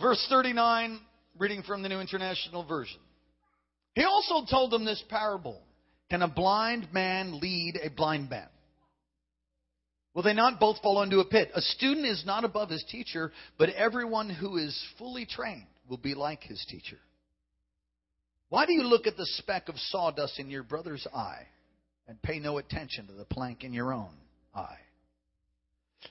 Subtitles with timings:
[0.00, 1.00] Verse 39,
[1.38, 3.00] reading from the New International Version.
[3.94, 5.60] He also told them this parable
[6.10, 8.48] Can a blind man lead a blind man?
[10.14, 11.50] Will they not both fall into a pit?
[11.54, 16.14] A student is not above his teacher, but everyone who is fully trained will be
[16.14, 16.98] like his teacher.
[18.48, 21.46] Why do you look at the speck of sawdust in your brother's eye
[22.08, 24.14] and pay no attention to the plank in your own
[24.54, 24.78] eye?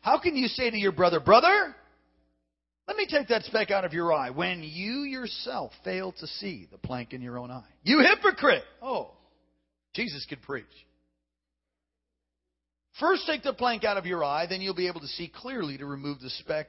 [0.02, 1.76] How can you say to your brother, Brother,
[2.88, 6.68] let me take that speck out of your eye when you yourself fail to see
[6.72, 7.64] the plank in your own eye?
[7.84, 8.64] You hypocrite!
[8.82, 9.12] Oh,
[9.94, 10.66] Jesus could preach.
[13.00, 15.78] First take the plank out of your eye, then you'll be able to see clearly
[15.78, 16.68] to remove the speck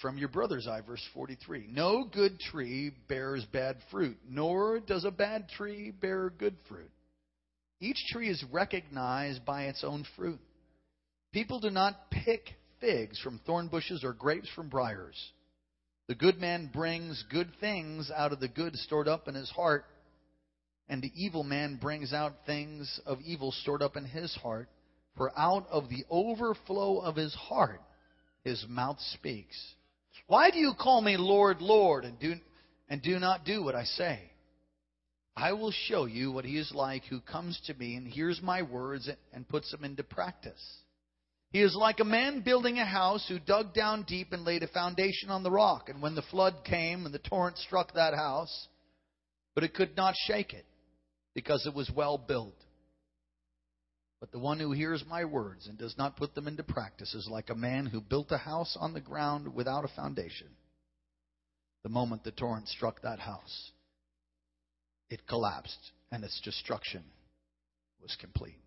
[0.00, 0.82] from your brother's eye.
[0.86, 1.68] Verse 43.
[1.70, 6.90] No good tree bears bad fruit, nor does a bad tree bear good fruit.
[7.80, 10.40] Each tree is recognized by its own fruit.
[11.32, 12.42] People do not pick
[12.84, 15.16] figs from thorn bushes or grapes from briars.
[16.06, 19.86] The good man brings good things out of the good stored up in his heart,
[20.88, 24.68] and the evil man brings out things of evil stored up in his heart.
[25.16, 27.80] For out of the overflow of his heart,
[28.42, 29.56] his mouth speaks.
[30.26, 32.34] Why do you call me Lord, Lord, and do,
[32.88, 34.20] and do not do what I say?
[35.36, 38.62] I will show you what he is like who comes to me and hears my
[38.62, 40.62] words and puts them into practice.
[41.54, 44.66] He is like a man building a house who dug down deep and laid a
[44.66, 45.88] foundation on the rock.
[45.88, 48.66] And when the flood came and the torrent struck that house,
[49.54, 50.66] but it could not shake it
[51.32, 52.56] because it was well built.
[54.18, 57.28] But the one who hears my words and does not put them into practice is
[57.30, 60.48] like a man who built a house on the ground without a foundation.
[61.84, 63.70] The moment the torrent struck that house,
[65.08, 67.04] it collapsed and its destruction
[68.02, 68.63] was complete.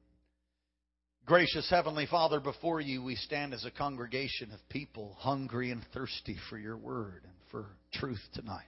[1.28, 6.38] Gracious Heavenly Father, before you we stand as a congregation of people hungry and thirsty
[6.50, 8.64] for your word and for truth tonight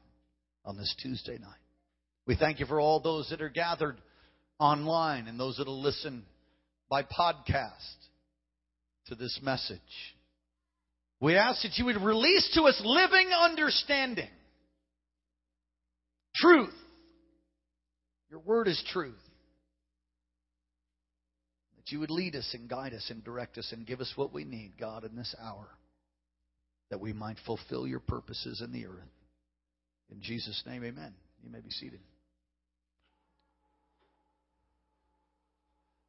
[0.66, 1.62] on this Tuesday night.
[2.28, 3.96] We thank you for all those that are gathered
[4.60, 6.26] online and those that will listen
[6.90, 7.96] by podcast
[9.06, 9.80] to this message.
[11.22, 14.28] We ask that you would release to us living understanding,
[16.36, 16.76] truth.
[18.30, 19.16] Your word is truth.
[21.92, 24.44] You would lead us and guide us and direct us and give us what we
[24.44, 25.68] need, God, in this hour,
[26.90, 28.94] that we might fulfill your purposes in the earth.
[30.12, 31.14] In Jesus' name, amen.
[31.44, 32.00] You may be seated.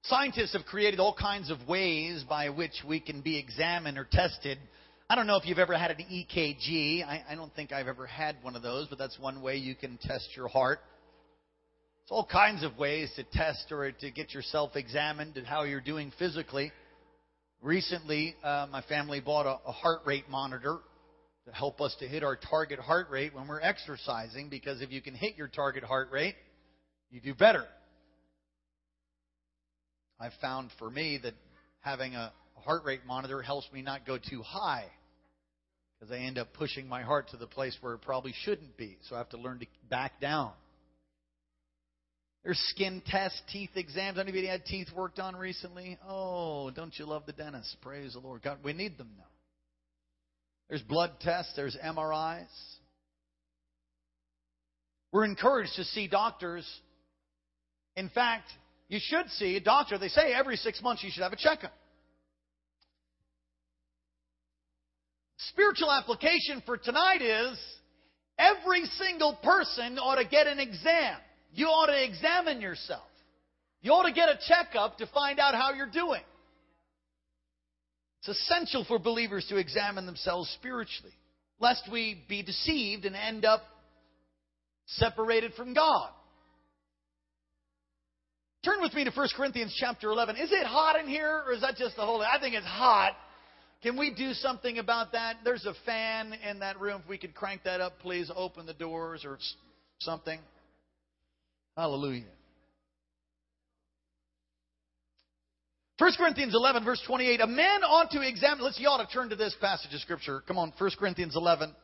[0.04, 4.58] Scientists have created all kinds of ways by which we can be examined or tested.
[5.08, 7.04] I don't know if you've ever had an EKG.
[7.04, 9.74] I, I, don't think I've ever had one of those, but that's one way you
[9.74, 10.80] can test your heart.
[12.02, 15.80] There's all kinds of ways to test or to get yourself examined and how you're
[15.80, 16.72] doing physically.
[17.62, 20.78] Recently, uh, my family bought a, a heart rate monitor
[21.46, 25.00] to help us to hit our target heart rate when we're exercising because if you
[25.00, 26.34] can hit your target heart rate,
[27.10, 27.64] you do better.
[30.18, 31.34] I've found for me that
[31.80, 34.84] having a heart rate monitor helps me not go too high
[35.98, 38.98] because I end up pushing my heart to the place where it probably shouldn't be.
[39.08, 40.52] So I have to learn to back down.
[42.42, 44.18] There's skin tests, teeth exams.
[44.18, 45.98] Anybody had teeth worked on recently?
[46.08, 47.76] Oh, don't you love the dentist?
[47.82, 48.42] Praise the Lord.
[48.42, 49.24] God, we need them now.
[50.68, 52.46] There's blood tests, there's MRIs.
[55.12, 56.64] We're encouraged to see doctors.
[57.96, 58.48] In fact,
[58.88, 59.98] you should see a doctor.
[59.98, 61.72] They say every six months you should have a checkup.
[65.48, 67.58] Spiritual application for tonight is
[68.38, 71.16] every single person ought to get an exam.
[71.52, 73.02] You ought to examine yourself.
[73.82, 76.22] You ought to get a checkup to find out how you're doing.
[78.20, 81.14] It's essential for believers to examine themselves spiritually,
[81.58, 83.62] lest we be deceived and end up
[84.86, 86.10] separated from God.
[88.62, 90.36] Turn with me to 1 Corinthians chapter 11.
[90.36, 93.12] Is it hot in here or is that just the whole I think it's hot.
[93.82, 95.36] Can we do something about that?
[95.42, 97.00] There's a fan in that room.
[97.02, 99.38] If we could crank that up, please open the doors or
[100.00, 100.38] something.
[101.76, 102.24] Hallelujah.
[105.98, 107.40] 1 Corinthians 11, verse 28.
[107.42, 108.64] A man ought to examine.
[108.64, 110.42] Let's, you ought to turn to this passage of Scripture.
[110.48, 111.74] Come on, 1 Corinthians 11.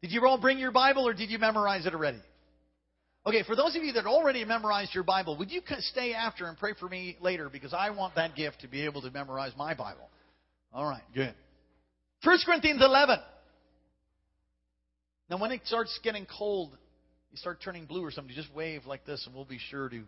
[0.00, 2.22] Did you all bring your Bible or did you memorize it already?
[3.26, 6.56] Okay, for those of you that already memorized your Bible, would you stay after and
[6.56, 9.74] pray for me later because I want that gift to be able to memorize my
[9.74, 10.08] Bible.
[10.72, 11.34] All right, good.
[12.24, 13.18] 1 Corinthians 11.
[15.28, 16.76] Now, when it starts getting cold,
[17.30, 20.02] you start turning blue or something, just wave like this and we'll be sure to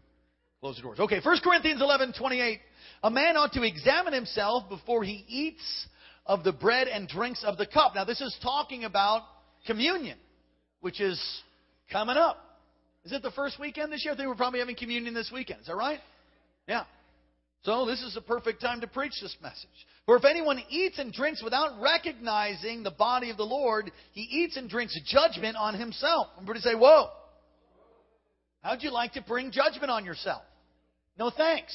[0.60, 1.00] close the doors.
[1.00, 2.60] Okay, 1 Corinthians 11, 28.
[3.04, 5.86] A man ought to examine himself before he eats
[6.26, 7.94] of the bread and drinks of the cup.
[7.94, 9.22] Now, this is talking about
[9.66, 10.18] communion,
[10.80, 11.20] which is
[11.90, 12.38] coming up.
[13.04, 14.12] Is it the first weekend this year?
[14.12, 15.60] I think we're probably having communion this weekend.
[15.62, 16.00] Is that right?
[16.68, 16.84] Yeah.
[17.62, 19.68] So this is the perfect time to preach this message.
[20.10, 24.56] For if anyone eats and drinks without recognizing the body of the Lord, he eats
[24.56, 26.26] and drinks judgment on himself.
[26.34, 27.10] Everybody say, whoa.
[28.60, 30.42] How'd you like to bring judgment on yourself?
[31.16, 31.72] No thanks.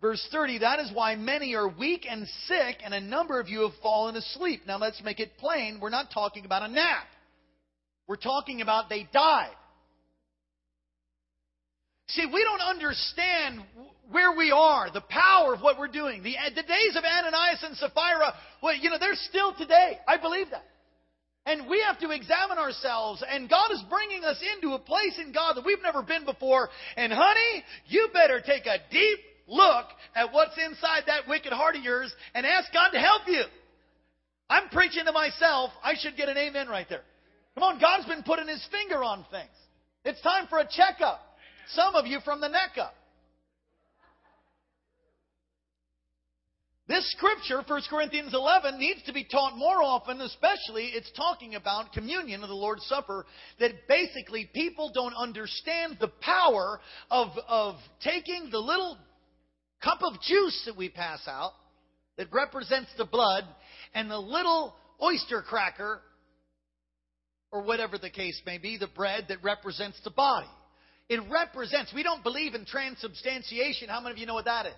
[0.00, 3.60] Verse 30, that is why many are weak and sick, and a number of you
[3.68, 4.62] have fallen asleep.
[4.66, 5.80] Now let's make it plain.
[5.82, 7.04] We're not talking about a nap.
[8.06, 9.52] We're talking about they died.
[12.08, 13.62] See, we don't understand
[14.10, 16.22] where we are, the power of what we're doing.
[16.22, 18.32] The, the days of Ananias and Sapphira,
[18.62, 19.98] well, you know, they're still today.
[20.06, 20.64] I believe that.
[21.44, 23.22] And we have to examine ourselves.
[23.28, 26.68] And God is bringing us into a place in God that we've never been before.
[26.96, 31.82] And honey, you better take a deep look at what's inside that wicked heart of
[31.82, 33.42] yours and ask God to help you.
[34.50, 35.70] I'm preaching to myself.
[35.82, 37.02] I should get an amen right there.
[37.54, 39.50] Come on, God's been putting his finger on things.
[40.04, 41.20] It's time for a checkup.
[41.74, 42.94] Some of you from the neck up.
[46.88, 51.92] This scripture, 1 Corinthians 11, needs to be taught more often, especially it's talking about
[51.92, 53.26] communion of the Lord's Supper,
[53.60, 56.80] that basically people don't understand the power
[57.10, 58.96] of, of taking the little
[59.84, 61.52] cup of juice that we pass out,
[62.16, 63.44] that represents the blood,
[63.92, 66.00] and the little oyster cracker,
[67.52, 70.48] or whatever the case may be, the bread that represents the body.
[71.08, 73.88] It represents, we don't believe in transubstantiation.
[73.88, 74.74] How many of you know what that is?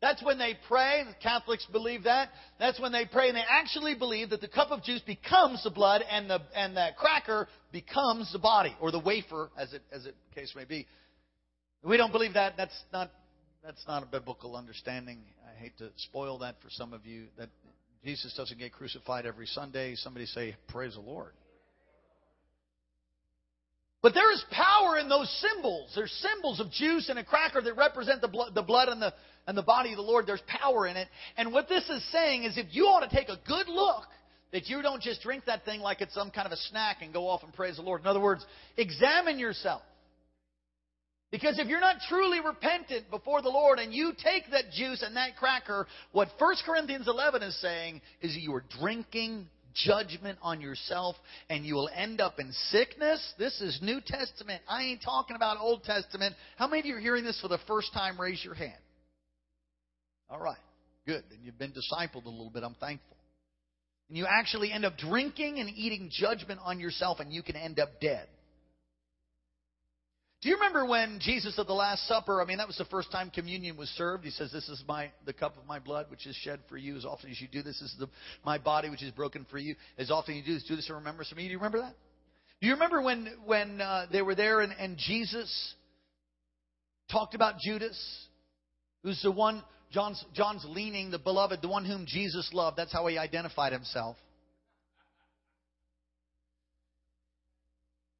[0.00, 1.04] That's when they pray.
[1.06, 2.28] The Catholics believe that.
[2.58, 5.70] That's when they pray, and they actually believe that the cup of juice becomes the
[5.70, 10.04] blood, and the and that cracker becomes the body, or the wafer, as it as
[10.04, 10.86] it case may be.
[11.82, 12.58] We don't believe that.
[12.58, 13.10] That's not
[13.64, 15.18] that's not a biblical understanding.
[15.50, 17.28] I hate to spoil that for some of you.
[17.38, 17.48] That
[18.04, 19.94] Jesus doesn't get crucified every Sunday.
[19.94, 21.32] Somebody say, "Praise the Lord."
[24.06, 25.90] But there is power in those symbols.
[25.96, 29.12] There's symbols of juice and a cracker that represent the blood, the blood and the
[29.48, 30.28] and the body of the Lord.
[30.28, 31.08] There's power in it.
[31.36, 34.04] And what this is saying is, if you ought to take a good look,
[34.52, 37.12] that you don't just drink that thing like it's some kind of a snack and
[37.12, 38.00] go off and praise the Lord.
[38.00, 39.82] In other words, examine yourself.
[41.32, 45.16] Because if you're not truly repentant before the Lord and you take that juice and
[45.16, 49.48] that cracker, what 1 Corinthians 11 is saying is you are drinking
[49.84, 51.16] judgment on yourself
[51.50, 53.34] and you will end up in sickness.
[53.38, 54.62] This is New Testament.
[54.68, 56.34] I ain't talking about Old Testament.
[56.56, 58.20] How many of you are hearing this for the first time?
[58.20, 58.72] Raise your hand.
[60.28, 60.58] All right.
[61.06, 61.24] Good.
[61.30, 62.62] Then you've been discipled a little bit.
[62.62, 63.16] I'm thankful.
[64.08, 67.78] And you actually end up drinking and eating judgment on yourself and you can end
[67.78, 68.26] up dead.
[70.46, 73.10] Do you remember when Jesus at the Last Supper, I mean, that was the first
[73.10, 74.24] time communion was served.
[74.24, 76.96] He says, This is my the cup of my blood, which is shed for you.
[76.96, 78.08] As often as you do this, this is the,
[78.44, 79.74] my body, which is broken for you.
[79.98, 81.46] As often as you do this, do this in remembrance of me.
[81.46, 81.96] Do you remember that?
[82.60, 85.74] Do you remember when, when uh, they were there and, and Jesus
[87.10, 87.98] talked about Judas,
[89.02, 92.76] who's the one, John's, John's leaning, the beloved, the one whom Jesus loved.
[92.76, 94.16] That's how he identified himself.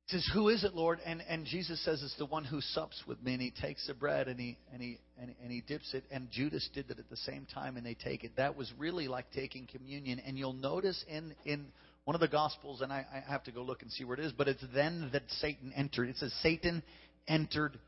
[0.08, 1.00] Says, Who is it, Lord?
[1.05, 3.35] And, and Jesus says, It's the one who sups with me.
[3.35, 6.05] And he takes the bread and he, and, he, and, and he dips it.
[6.11, 8.32] And Judas did that at the same time, and they take it.
[8.37, 10.20] That was really like taking communion.
[10.20, 11.67] And you'll notice in, in
[12.05, 14.25] one of the Gospels, and I, I have to go look and see where it
[14.25, 16.08] is, but it's then that Satan entered.
[16.08, 16.82] It says, Satan
[17.27, 17.79] entered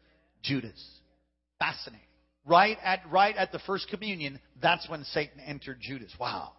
[0.42, 0.84] Judas.
[1.60, 2.04] Fascinating.
[2.44, 6.12] Right at, right at the first communion, that's when Satan entered Judas.
[6.18, 6.52] Wow.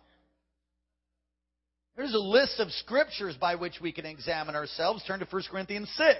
[1.99, 5.03] There's a list of scriptures by which we can examine ourselves.
[5.05, 6.17] Turn to 1 Corinthians 6.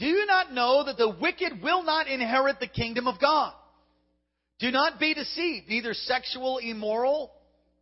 [0.00, 3.52] Do you not know that the wicked will not inherit the kingdom of God?
[4.58, 5.68] Do not be deceived.
[5.68, 7.30] Neither sexual immoral,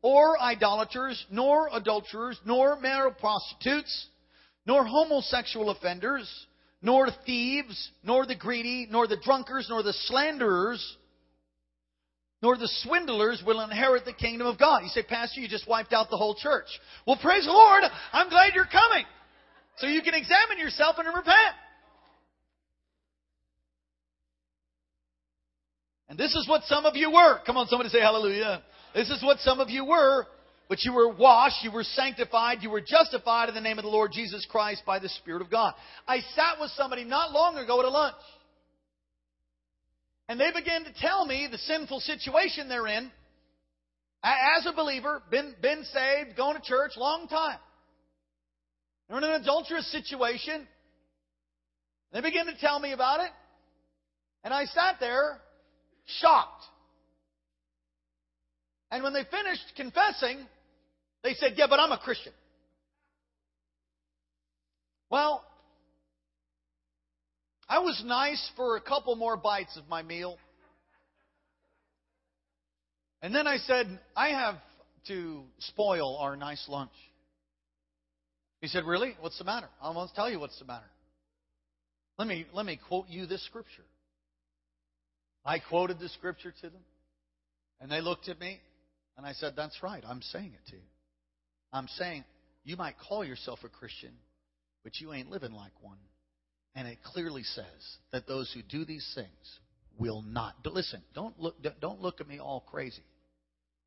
[0.02, 4.06] or idolaters, nor adulterers, nor marital prostitutes,
[4.66, 6.28] nor homosexual offenders,
[6.82, 10.98] nor thieves, nor the greedy, nor the drunkards, nor the slanderers
[12.42, 14.82] nor the swindlers will inherit the kingdom of God.
[14.82, 16.66] You say, Pastor, you just wiped out the whole church.
[17.06, 17.84] Well, praise the Lord.
[18.12, 19.04] I'm glad you're coming.
[19.78, 21.54] So you can examine yourself and repent.
[26.08, 27.40] And this is what some of you were.
[27.46, 28.62] Come on, somebody say hallelujah.
[28.94, 30.26] This is what some of you were.
[30.68, 33.90] But you were washed, you were sanctified, you were justified in the name of the
[33.90, 35.74] Lord Jesus Christ by the Spirit of God.
[36.08, 38.16] I sat with somebody not long ago at a lunch.
[40.28, 43.10] And they began to tell me the sinful situation they're in.
[44.22, 47.58] As a believer, been, been saved, going to church, long time.
[49.08, 50.66] They're in an adulterous situation.
[52.12, 53.30] They began to tell me about it.
[54.42, 55.40] And I sat there
[56.20, 56.64] shocked.
[58.90, 60.46] And when they finished confessing,
[61.22, 62.32] they said, Yeah, but I'm a Christian.
[65.10, 65.44] Well,
[67.68, 70.36] I was nice for a couple more bites of my meal.
[73.22, 74.56] And then I said, I have
[75.08, 76.92] to spoil our nice lunch.
[78.60, 79.16] He said, Really?
[79.20, 79.68] What's the matter?
[79.82, 80.90] I want to tell you what's the matter.
[82.18, 83.84] Let me, let me quote you this scripture.
[85.44, 86.82] I quoted the scripture to them,
[87.80, 88.60] and they looked at me,
[89.16, 90.02] and I said, That's right.
[90.06, 90.82] I'm saying it to you.
[91.72, 92.24] I'm saying,
[92.64, 94.12] you might call yourself a Christian,
[94.84, 95.98] but you ain't living like one.
[96.74, 99.60] And it clearly says that those who do these things
[99.98, 100.54] will not.
[100.64, 103.04] Listen, don't look, don't look at me all crazy.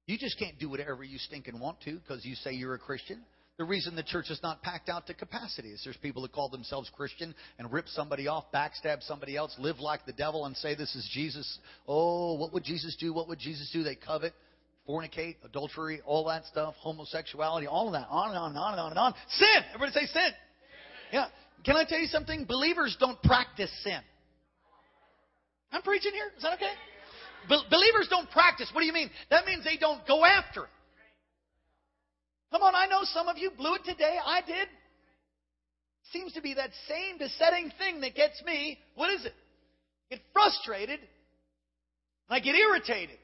[0.06, 2.80] You just can't do whatever you stink and want to because you say you're a
[2.80, 3.22] Christian.
[3.58, 6.48] The reason the church is not packed out to capacity is there's people that call
[6.48, 10.76] themselves Christian and rip somebody off, backstab somebody else, live like the devil and say
[10.76, 11.60] this is Jesus.
[11.88, 13.14] Oh, what would Jesus do?
[13.14, 13.82] What would Jesus do?
[13.84, 14.34] They covet,
[14.88, 18.80] fornicate, adultery, all that stuff, homosexuality, all of that, on and on and on and
[18.80, 19.14] on and on.
[19.32, 19.64] Sin!
[19.74, 20.32] Everybody say sin.
[21.12, 21.26] Yeah.
[21.66, 22.46] Can I tell you something?
[22.46, 24.00] Believers don't practice sin.
[25.72, 26.32] I'm preaching here.
[26.36, 26.72] Is that okay?
[27.50, 28.70] Be- believers don't practice.
[28.74, 29.10] What do you mean?
[29.30, 30.70] That means they don't go after it.
[32.52, 34.18] Come on, I know some of you blew it today.
[34.26, 34.68] I did.
[36.14, 38.80] Seems to be that same besetting thing that gets me.
[38.96, 39.34] What is it?
[40.10, 41.00] Get frustrated.
[41.00, 41.10] And
[42.30, 43.18] I get irritated.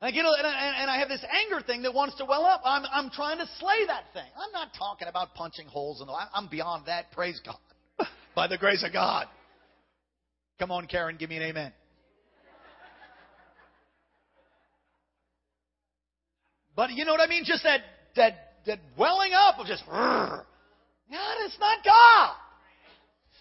[0.00, 2.44] And I get and I, and I have this anger thing that wants to well
[2.44, 2.62] up.
[2.64, 4.30] I'm I'm trying to slay that thing.
[4.36, 6.14] I'm not talking about punching holes in the.
[6.32, 7.10] I'm beyond that.
[7.10, 9.26] Praise God, by the grace of God.
[10.60, 11.72] Come on, Karen, give me an amen.
[16.76, 17.42] But you know what I mean?
[17.44, 17.80] Just that
[18.14, 18.34] that
[18.66, 19.84] that welling up of just.
[19.84, 20.44] God,
[21.40, 22.34] it's not God.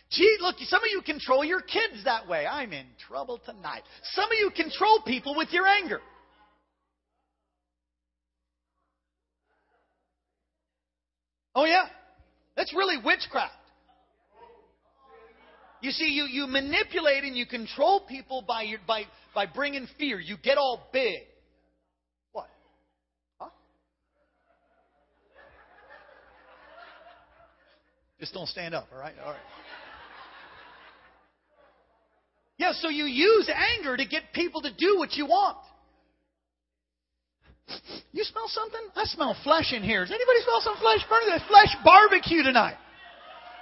[0.09, 2.47] Gee, look, some of you control your kids that way.
[2.47, 3.83] I'm in trouble tonight.
[4.13, 5.99] Some of you control people with your anger.
[11.57, 11.85] Oh, yeah.
[12.55, 13.51] That's really witchcraft.
[15.81, 20.19] You see, you, you manipulate and you control people by, your, by, by bringing fear.
[20.19, 21.21] You get all big.
[22.31, 22.47] What?
[23.39, 23.49] Huh?
[28.19, 29.15] Just don't stand up, all right?
[29.23, 29.41] All right.
[32.59, 35.57] Yeah, so you use anger to get people to do what you want.
[38.11, 38.81] You smell something?
[38.95, 40.01] I smell flesh in here.
[40.01, 41.29] Does anybody smell some flesh burning?
[41.29, 42.75] There's flesh barbecue tonight.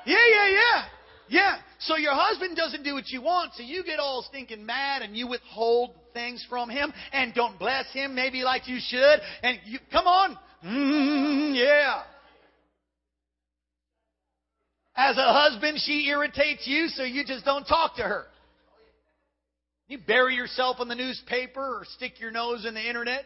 [0.06, 0.84] Yeah, yeah, yeah.
[1.28, 1.56] Yeah.
[1.80, 5.16] So your husband doesn't do what you want, so you get all stinking mad and
[5.16, 9.20] you withhold things from him and don't bless him maybe like you should.
[9.44, 10.38] And you, come on.
[10.64, 12.04] Mm, yeah.
[14.96, 18.26] As a husband, she irritates you, so you just don't talk to her.
[19.88, 23.26] You bury yourself in the newspaper or stick your nose in the internet.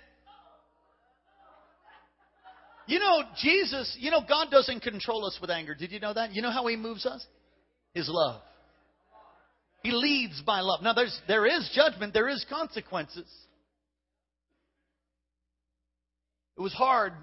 [2.90, 5.76] You know, Jesus, you know, God doesn't control us with anger.
[5.76, 6.34] Did you know that?
[6.34, 7.24] You know how He moves us?
[7.94, 8.42] His love.
[9.84, 10.82] He leads by love.
[10.82, 13.32] Now, there's, there is judgment, there is consequences.
[16.58, 17.14] It was hard,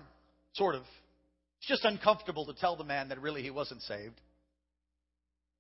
[0.55, 0.83] sort of.
[1.59, 4.21] It's just uncomfortable to tell the man that really he wasn't saved,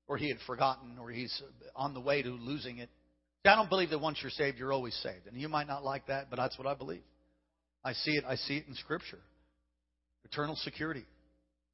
[0.07, 1.43] or he had forgotten, or he's
[1.75, 2.91] on the way to losing it.
[3.45, 5.27] I don't believe that once you're saved, you're always saved.
[5.27, 7.03] And you might not like that, but that's what I believe.
[7.85, 8.25] I see it.
[8.25, 9.19] I see it in Scripture.
[10.31, 11.05] Eternal security.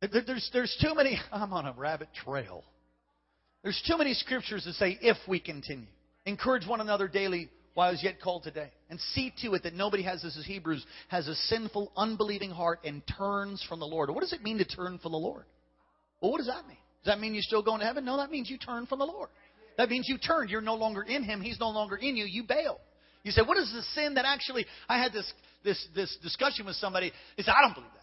[0.00, 2.64] There's, there's too many, I'm on a rabbit trail.
[3.62, 5.87] There's too many scriptures that say, if we continue.
[6.26, 8.71] Encourage one another daily while it's yet called today.
[8.90, 12.80] And see to it that nobody has, this as Hebrews, has a sinful, unbelieving heart
[12.85, 14.11] and turns from the Lord.
[14.11, 15.44] What does it mean to turn from the Lord?
[16.21, 16.76] Well, what does that mean?
[17.04, 18.04] Does that mean you're still going to heaven?
[18.04, 19.30] No, that means you turn from the Lord.
[19.78, 20.49] That means you turn.
[20.49, 21.40] You're no longer in Him.
[21.40, 22.25] He's no longer in you.
[22.25, 22.78] You bail.
[23.25, 25.32] You say, what is the sin that actually, I had this,
[25.64, 27.12] this, this discussion with somebody.
[27.37, 28.01] They said, I don't believe that.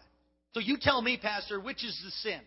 [0.52, 2.40] So you tell me, Pastor, which is the sin?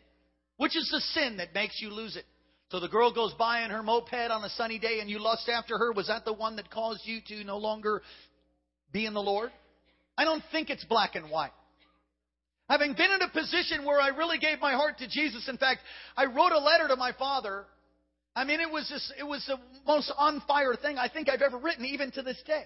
[0.57, 2.25] Which is the sin that makes you lose it?
[2.69, 5.48] So the girl goes by in her moped on a sunny day and you lust
[5.48, 5.91] after her.
[5.91, 8.01] Was that the one that caused you to no longer
[8.91, 9.51] be in the Lord?
[10.17, 11.51] I don't think it's black and white.
[12.69, 15.81] Having been in a position where I really gave my heart to Jesus, in fact,
[16.15, 17.65] I wrote a letter to my father.
[18.36, 21.41] I mean, it was just, it was the most on fire thing I think I've
[21.41, 22.63] ever written, even to this day.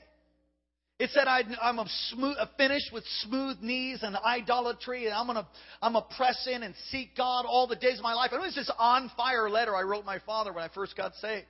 [0.99, 5.47] It said I, am a smooth, finished with smooth knees and idolatry, and I'm gonna
[5.79, 8.31] I'm gonna press in and seek God all the days of my life.
[8.33, 11.45] it was this on fire letter I wrote my father when I first got saved.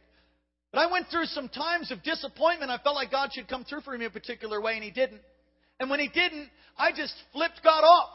[0.73, 2.71] But I went through some times of disappointment.
[2.71, 5.21] I felt like God should come through for me a particular way, and He didn't.
[5.79, 8.09] And when He didn't, I just flipped God off,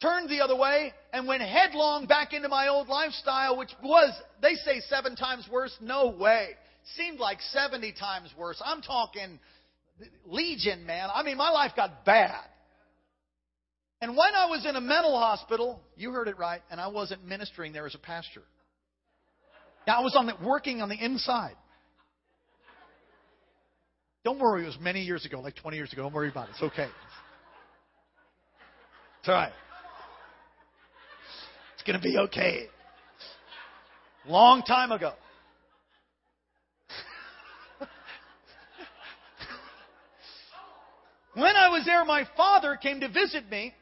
[0.00, 4.54] turned the other way, and went headlong back into my old lifestyle, which was, they
[4.54, 5.76] say, seven times worse.
[5.82, 6.50] No way.
[6.96, 8.60] Seemed like 70 times worse.
[8.64, 9.38] I'm talking
[10.26, 11.08] Legion, man.
[11.14, 12.44] I mean, my life got bad.
[14.00, 17.24] And when I was in a mental hospital, you heard it right, and I wasn't
[17.24, 18.42] ministering there as a pastor.
[19.86, 21.56] Now I was on the, working on the inside.
[24.24, 26.02] Don't worry, it was many years ago, like 20 years ago.
[26.02, 26.52] Don't worry about it.
[26.52, 26.88] It's okay.
[29.20, 29.52] It's all right.
[31.74, 32.66] It's going to be okay.
[34.26, 35.12] Long time ago.
[41.34, 43.74] When I was there, my father came to visit me,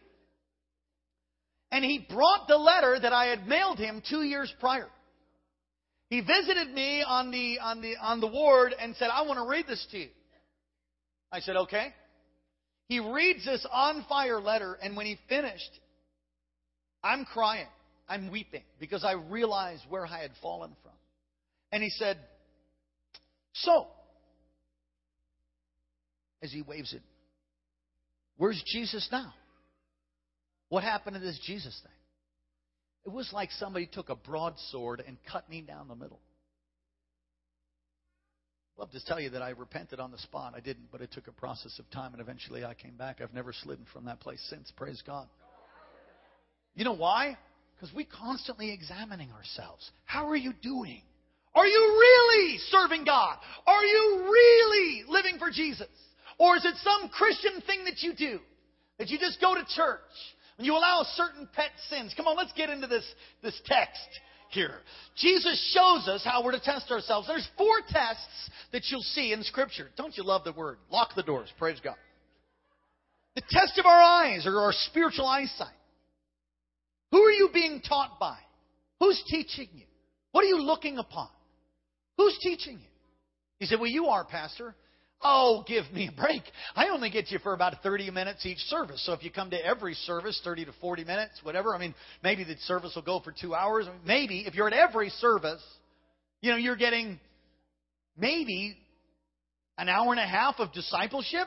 [1.70, 4.88] and he brought the letter that I had mailed him two years prior.
[6.10, 9.48] He visited me on the on the on the ward and said, "I want to
[9.48, 10.08] read this to you."
[11.30, 11.94] I said, "Okay."
[12.88, 15.80] He reads this on fire letter, and when he finished,
[17.02, 17.68] I'm crying.
[18.08, 20.92] I'm weeping because I realized where I had fallen from.
[21.72, 22.18] And he said,
[23.54, 23.86] So,
[26.42, 27.00] as he waves it,
[28.42, 29.32] where's Jesus now?
[30.68, 31.92] What happened to this Jesus thing?
[33.06, 36.18] It was like somebody took a broadsword and cut me down the middle.
[38.74, 40.54] I'd love to tell you that I repented on the spot.
[40.56, 43.20] I didn't, but it took a process of time, and eventually I came back.
[43.20, 44.72] I've never slidden from that place since.
[44.76, 45.28] Praise God.
[46.74, 47.38] You know why?
[47.76, 49.88] Because we're constantly examining ourselves.
[50.04, 51.02] How are you doing?
[51.54, 53.36] Are you really serving God?
[53.68, 55.86] Are you really living for Jesus?
[56.42, 58.40] Or is it some Christian thing that you do?
[58.98, 60.00] That you just go to church
[60.58, 62.12] and you allow certain pet sins?
[62.16, 63.04] Come on, let's get into this,
[63.44, 64.08] this text
[64.50, 64.74] here.
[65.16, 67.28] Jesus shows us how we're to test ourselves.
[67.28, 69.90] There's four tests that you'll see in Scripture.
[69.96, 70.78] Don't you love the word?
[70.90, 71.48] Lock the doors.
[71.60, 71.94] Praise God.
[73.36, 75.68] The test of our eyes or our spiritual eyesight.
[77.12, 78.38] Who are you being taught by?
[78.98, 79.86] Who's teaching you?
[80.32, 81.28] What are you looking upon?
[82.16, 82.88] Who's teaching you?
[83.60, 84.74] He said, Well, you are, Pastor.
[85.24, 86.42] Oh, give me a break.
[86.74, 89.04] I only get you for about 30 minutes each service.
[89.06, 92.42] So if you come to every service, 30 to 40 minutes, whatever, I mean, maybe
[92.42, 93.86] the service will go for two hours.
[94.04, 95.62] Maybe if you're at every service,
[96.40, 97.20] you know, you're getting
[98.16, 98.76] maybe
[99.78, 101.46] an hour and a half of discipleship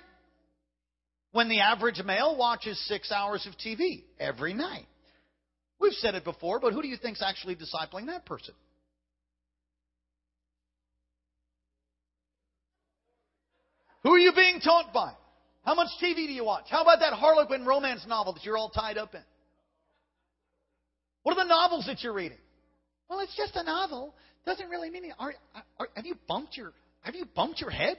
[1.34, 4.86] when the average male watches six hours of TV every night.
[5.82, 8.54] We've said it before, but who do you think's actually discipling that person?
[14.06, 15.14] Who are you being taught by?
[15.66, 16.66] How much TV do you watch?
[16.70, 19.22] How about that Harlequin romance novel that you're all tied up in?
[21.24, 22.38] What are the novels that you're reading?
[23.10, 24.14] Well, it's just a novel.
[24.46, 25.12] Doesn't really mean.
[25.18, 25.34] Are,
[25.80, 27.98] are, have you bumped your Have you bumped your head?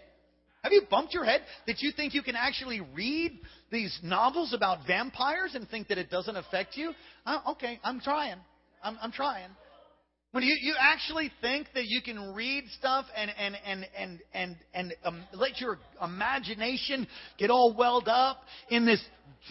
[0.63, 3.41] Have you bumped your head that you think you can actually read
[3.73, 6.93] these novels about vampires and think that it doesn't affect you?
[7.25, 8.37] Uh, okay, I'm trying.
[8.81, 9.49] I'm, I'm trying.
[10.37, 14.57] When you, you actually think that you can read stuff and and and and and
[14.75, 17.07] and um, let your imagination
[17.39, 19.03] get all welled up in this,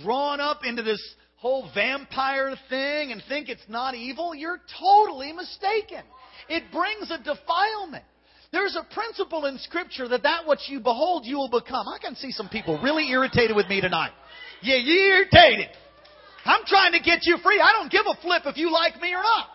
[0.03, 1.01] drawn up into this
[1.37, 6.03] whole vampire thing, and think it's not evil, you're totally mistaken.
[6.49, 8.03] It brings a defilement.
[8.51, 11.87] There's a principle in Scripture that that what you behold, you will become.
[11.87, 14.11] I can see some people really irritated with me tonight.
[14.61, 15.69] Yeah, you irritated.
[16.45, 17.59] I'm trying to get you free.
[17.59, 19.47] I don't give a flip if you like me or not.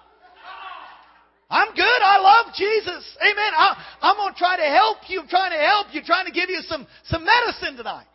[1.51, 2.01] I'm good.
[2.07, 3.03] I love Jesus.
[3.19, 3.53] Amen.
[3.59, 5.21] I, am going to try to help you.
[5.21, 6.01] I'm trying to help you.
[6.07, 8.07] Trying to give you some, some medicine tonight.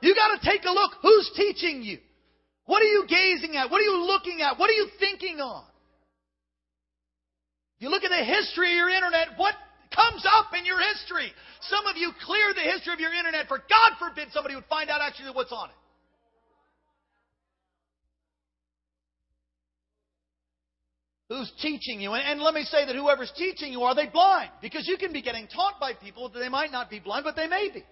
[0.00, 0.92] You got to take a look.
[1.02, 1.98] Who's teaching you?
[2.64, 3.70] What are you gazing at?
[3.70, 4.58] What are you looking at?
[4.58, 5.64] What are you thinking on?
[7.78, 9.54] You look at the history of your internet, what
[9.94, 11.30] comes up in your history?
[11.68, 14.88] Some of you clear the history of your internet for God forbid somebody would find
[14.88, 15.76] out actually what's on it.
[21.32, 22.12] Who's teaching you.
[22.12, 24.50] And, and, let me say that whoever's teaching you, are they blind?
[24.60, 27.36] Because you can be getting taught by people that they might not be blind, but
[27.36, 27.84] they may be.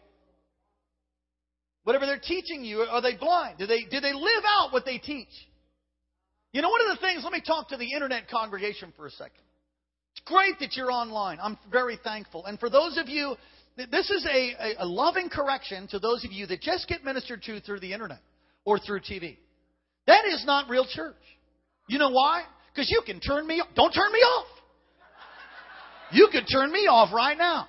[1.84, 3.58] Whatever they're teaching you, are they blind?
[3.58, 5.28] Do they, do they live out what they teach?
[6.52, 9.10] You know, one of the things, let me talk to the internet congregation for a
[9.10, 9.42] second.
[10.12, 11.38] It's great that you're online.
[11.40, 12.44] I'm very thankful.
[12.44, 13.36] And for those of you,
[13.76, 17.42] this is a, a, a loving correction to those of you that just get ministered
[17.44, 18.20] to through the internet
[18.64, 19.38] or through TV.
[20.06, 21.14] That is not real church.
[21.88, 22.42] You know why?
[22.72, 24.46] Because you can turn me Don't turn me off.
[26.12, 27.68] You could turn me off right now.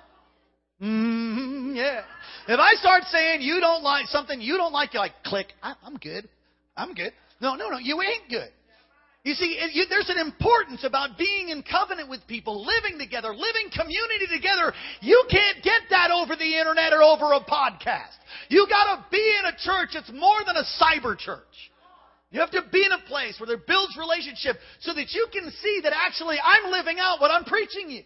[0.82, 2.02] Mm, yeah.
[2.48, 5.46] If I start saying you don't like something you don't like, you're like, click.
[5.62, 6.28] I, am good.
[6.76, 7.12] I'm good.
[7.40, 7.78] No, no, no.
[7.78, 8.50] You ain't good.
[9.24, 13.28] You see, it, you, there's an importance about being in covenant with people, living together,
[13.28, 14.74] living community together.
[15.00, 18.18] You can't get that over the internet or over a podcast.
[18.48, 19.90] You got to be in a church.
[19.94, 21.70] It's more than a cyber church.
[22.32, 25.52] You have to be in a place where there builds relationship so that you can
[25.62, 28.02] see that actually I'm living out what I'm preaching you.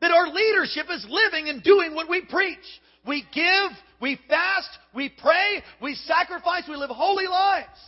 [0.00, 2.58] That our leadership is living and doing what we preach.
[3.06, 7.78] we give, we fast, we pray, we sacrifice, we live holy lives.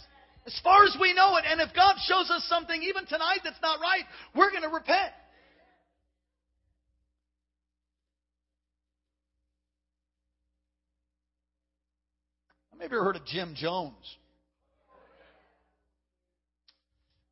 [0.46, 3.60] As far as we know it, and if God shows us something even tonight that's
[3.60, 4.04] not right,
[4.36, 5.12] we're going to repent.
[12.72, 13.94] Have you ever heard of Jim Jones?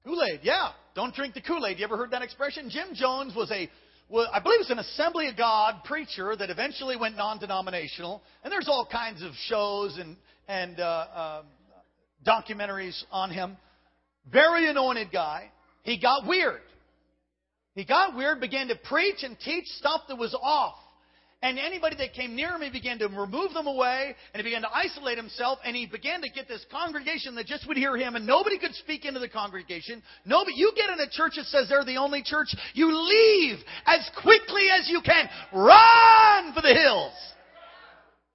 [0.05, 0.71] Kool Aid, yeah.
[0.95, 1.79] Don't drink the Kool Aid.
[1.79, 2.69] You ever heard that expression?
[2.71, 3.71] Jim Jones was a,
[4.09, 8.23] well, I believe was an Assembly of God preacher that eventually went non-denominational.
[8.43, 10.17] And there's all kinds of shows and
[10.49, 11.43] and uh, uh,
[12.27, 13.57] documentaries on him.
[14.31, 15.51] Very anointed guy.
[15.83, 16.61] He got weird.
[17.75, 20.77] He got weird, began to preach and teach stuff that was off.
[21.43, 24.63] And anybody that came near him, he began to remove them away, and he began
[24.63, 28.15] to isolate himself, and he began to get this congregation that just would hear him,
[28.15, 30.03] and nobody could speak into the congregation.
[30.25, 34.09] Nobody, you get in a church that says they're the only church, you leave as
[34.23, 35.29] quickly as you can.
[35.53, 37.13] Run for the hills.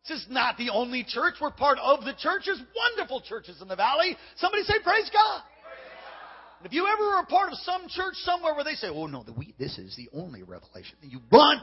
[0.09, 1.35] This is not the only church.
[1.41, 2.43] We're part of the church.
[2.47, 4.17] Wonderful churches in the valley.
[4.35, 5.43] Somebody say, Praise God.
[6.63, 9.23] If you ever are a part of some church somewhere where they say, "Oh no,
[9.37, 11.61] we, this is the only revelation," you run.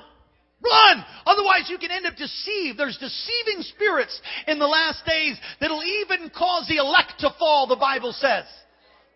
[0.63, 1.05] Run!
[1.27, 2.79] Otherwise, you can end up deceived.
[2.79, 7.77] There's deceiving spirits in the last days that'll even cause the elect to fall, the
[7.77, 8.45] Bible says.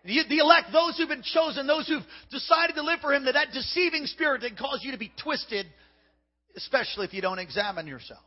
[0.05, 3.33] The, the elect, those who've been chosen, those who've decided to live for Him, that
[3.33, 5.65] that deceiving spirit can cause you to be twisted,
[6.55, 8.23] especially if you don't examine yourself.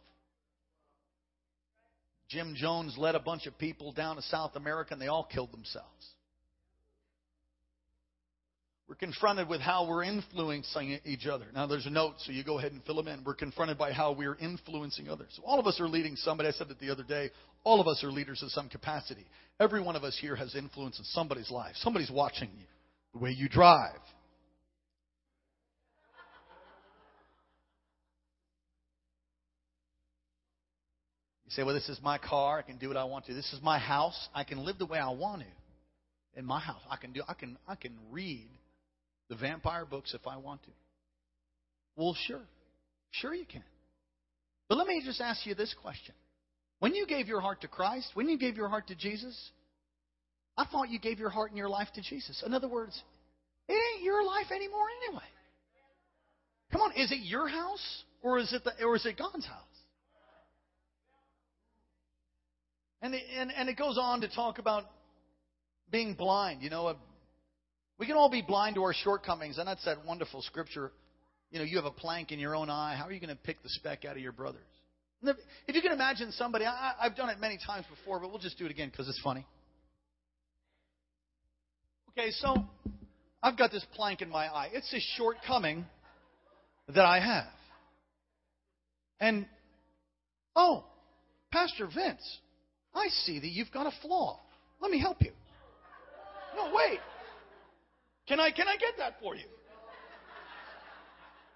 [2.29, 5.53] Jim Jones led a bunch of people down to South America and they all killed
[5.53, 6.15] themselves.
[8.93, 11.47] We're confronted with how we're influencing each other.
[11.55, 13.25] Now, there's a note, so you go ahead and fill them in.
[13.25, 15.29] We're confronted by how we're influencing others.
[15.35, 16.51] So all of us are leading somebody.
[16.51, 17.31] I said it the other day.
[17.65, 19.25] All of us are leaders in some capacity.
[19.59, 21.75] Every one of us here has influence in somebody's life.
[21.77, 22.67] Somebody's watching you,
[23.15, 23.95] the way you drive.
[31.47, 32.59] You say, well, this is my car.
[32.59, 33.33] I can do what I want to.
[33.33, 34.29] This is my house.
[34.35, 36.83] I can live the way I want to in my house.
[36.91, 37.23] I can do.
[37.27, 37.57] I can.
[37.67, 38.51] I can read
[39.33, 40.69] the vampire books if I want to.
[41.97, 42.43] Well, sure.
[43.13, 43.65] Sure you can.
[44.69, 46.15] But let me just ask you this question.
[46.81, 49.35] When you gave your heart to Christ, when you gave your heart to Jesus,
[50.59, 52.43] I thought you gave your heart and your life to Jesus.
[52.45, 53.03] In other words,
[53.69, 55.25] it ain't your life anymore anyway.
[56.71, 59.63] Come on, is it your house or is it the, or is it God's house?
[63.01, 64.85] And, the, and and it goes on to talk about
[65.91, 66.63] being blind.
[66.63, 66.95] You know,
[68.03, 70.91] we can all be blind to our shortcomings, and that's that wonderful scripture.
[71.53, 72.97] You know, you have a plank in your own eye.
[72.99, 74.61] How are you going to pick the speck out of your brother's?
[75.23, 78.59] If you can imagine somebody, I, I've done it many times before, but we'll just
[78.59, 79.47] do it again because it's funny.
[82.11, 82.57] Okay, so
[83.41, 84.71] I've got this plank in my eye.
[84.73, 85.87] It's a shortcoming
[86.93, 87.53] that I have.
[89.21, 89.47] And,
[90.57, 90.83] oh,
[91.53, 92.39] Pastor Vince,
[92.97, 94.41] I see that you've got a flaw.
[94.81, 95.31] Let me help you.
[96.57, 96.99] No, wait.
[98.29, 99.47] Can I, can I get that for you?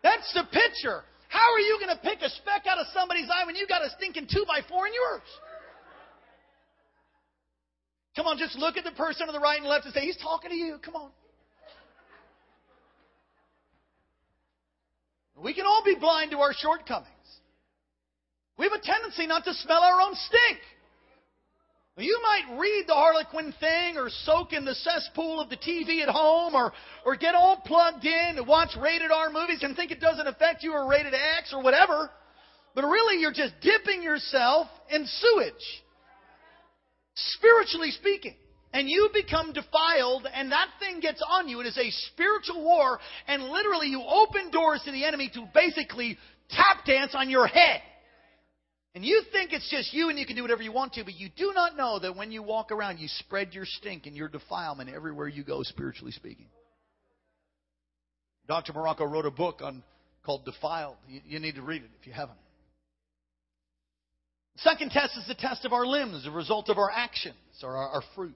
[0.03, 1.03] That's the picture.
[1.29, 3.83] How are you going to pick a speck out of somebody's eye when you got
[3.83, 5.29] a stinking two by four in yours?
[8.15, 10.17] Come on, just look at the person on the right and left and say, He's
[10.17, 10.79] talking to you.
[10.83, 11.11] Come on.
[15.37, 17.11] We can all be blind to our shortcomings.
[18.57, 20.59] We have a tendency not to smell our own stink.
[21.99, 26.11] You might read the Harlequin thing or soak in the cesspool of the TV at
[26.11, 26.73] home or,
[27.07, 30.63] or get all plugged in and watch rated R movies and think it doesn't affect
[30.63, 32.11] you or rated X or whatever.
[32.75, 35.83] But really, you're just dipping yourself in sewage.
[37.15, 38.35] Spiritually speaking.
[38.75, 41.61] And you become defiled, and that thing gets on you.
[41.61, 46.19] It is a spiritual war, and literally, you open doors to the enemy to basically
[46.51, 47.81] tap dance on your head.
[48.97, 51.13] And you think it's just you and you can do whatever you want to, but
[51.13, 54.27] you do not know that when you walk around, you spread your stink and your
[54.27, 56.47] defilement everywhere you go, spiritually speaking.
[58.49, 58.73] Dr.
[58.73, 59.83] Morocco wrote a book on
[60.25, 60.97] called Defiled.
[61.07, 62.39] You, you need to read it if you haven't.
[64.57, 67.89] second test is the test of our limbs, the result of our actions or our,
[67.89, 68.35] our fruit.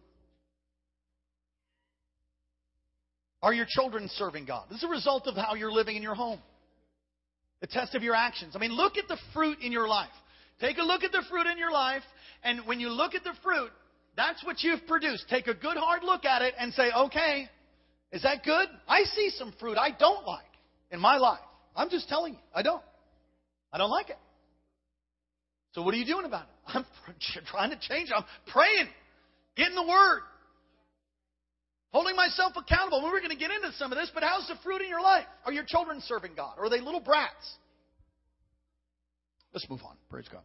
[3.43, 4.65] Are your children serving God?
[4.69, 6.41] This is a result of how you're living in your home.
[7.63, 8.55] The test of your actions.
[8.55, 10.11] I mean, look at the fruit in your life.
[10.61, 12.03] Take a look at the fruit in your life,
[12.43, 13.71] and when you look at the fruit,
[14.17, 15.27] that's what you've produced.
[15.31, 17.49] Take a good hard look at it and say, okay,
[18.13, 18.69] is that good?
[18.87, 20.45] I see some fruit I don't like
[20.91, 21.41] in my life.
[21.75, 22.83] I'm just telling you, I don't.
[23.73, 24.19] I don't like it.
[25.73, 26.49] So what are you doing about it?
[26.67, 26.85] I'm
[27.47, 28.11] trying to change.
[28.15, 28.89] I'm praying,
[29.57, 30.23] getting the word,
[31.93, 33.03] holding myself accountable.
[33.03, 35.27] We're going to get into some of this, but how's the fruit in your life?
[35.47, 36.55] Are your children serving God?
[36.59, 37.57] Or are they little brats?
[39.53, 39.97] Let's move on.
[40.09, 40.43] Praise God.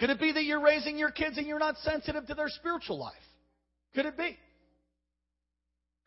[0.00, 2.98] Could it be that you're raising your kids and you're not sensitive to their spiritual
[2.98, 3.14] life?
[3.94, 4.36] Could it be?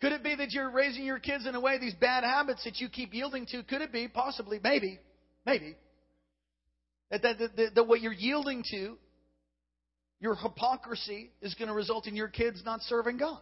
[0.01, 2.77] Could it be that you're raising your kids in a way, these bad habits that
[2.77, 3.63] you keep yielding to?
[3.63, 4.07] Could it be?
[4.07, 4.59] Possibly.
[4.63, 4.99] Maybe.
[5.45, 5.75] Maybe.
[7.09, 8.97] That, that, that, that what you're yielding to,
[10.19, 13.39] your hypocrisy, is going to result in your kids not serving God.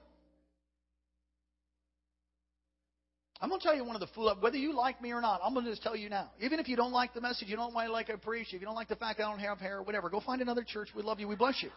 [3.42, 5.20] I'm going to tell you one of the fool, up, whether you like me or
[5.20, 6.32] not, I'm going to just tell you now.
[6.40, 8.76] Even if you don't like the message, you don't like I preach, if you don't
[8.76, 10.90] like the fact I don't have hair, whatever, go find another church.
[10.96, 11.28] We love you.
[11.28, 11.70] We bless you.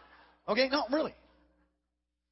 [0.47, 0.69] Okay?
[0.69, 1.13] No, really.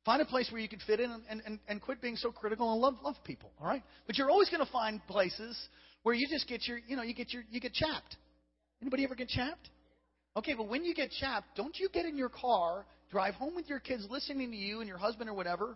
[0.05, 2.71] Find a place where you can fit in and, and, and quit being so critical
[2.71, 3.51] and love love people.
[3.59, 3.83] All right?
[4.05, 5.57] But you're always going to find places
[6.03, 8.15] where you just get your, you know, you get your, you get chapped.
[8.81, 9.69] Anybody ever get chapped?
[10.37, 13.67] Okay, but when you get chapped, don't you get in your car, drive home with
[13.67, 15.75] your kids, listening to you and your husband or whatever,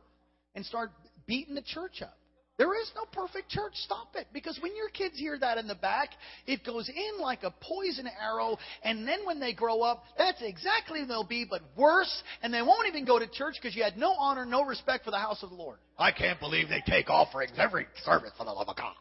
[0.56, 0.92] and start
[1.28, 2.16] beating the church up.
[2.58, 3.74] There is no perfect church.
[3.74, 4.28] Stop it.
[4.34, 6.10] Because when your kids hear that in the back,
[6.46, 8.58] it goes in like a poison arrow.
[8.84, 12.22] And then when they grow up, that's exactly what they'll be, but worse.
[12.44, 15.12] And they won't even go to church because you had no honor, no respect for
[15.12, 15.80] the house of the Lord.
[15.98, 18.94] I can't believe they take offerings every service for the love of God.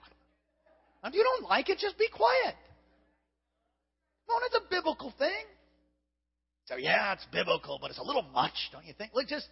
[1.04, 2.54] If you don't like it, just be quiet.
[4.28, 5.44] No, it's a biblical thing.
[6.66, 9.12] So yeah, it's biblical, but it's a little much, don't you think?
[9.12, 9.48] Look, just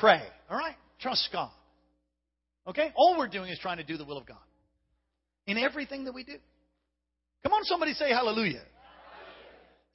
[0.00, 0.22] pray.
[0.50, 0.74] All right?
[1.00, 1.50] Trust God.
[2.66, 2.90] Okay?
[2.96, 4.38] All we're doing is trying to do the will of God
[5.46, 6.36] in everything that we do.
[7.42, 8.62] Come on, somebody say hallelujah.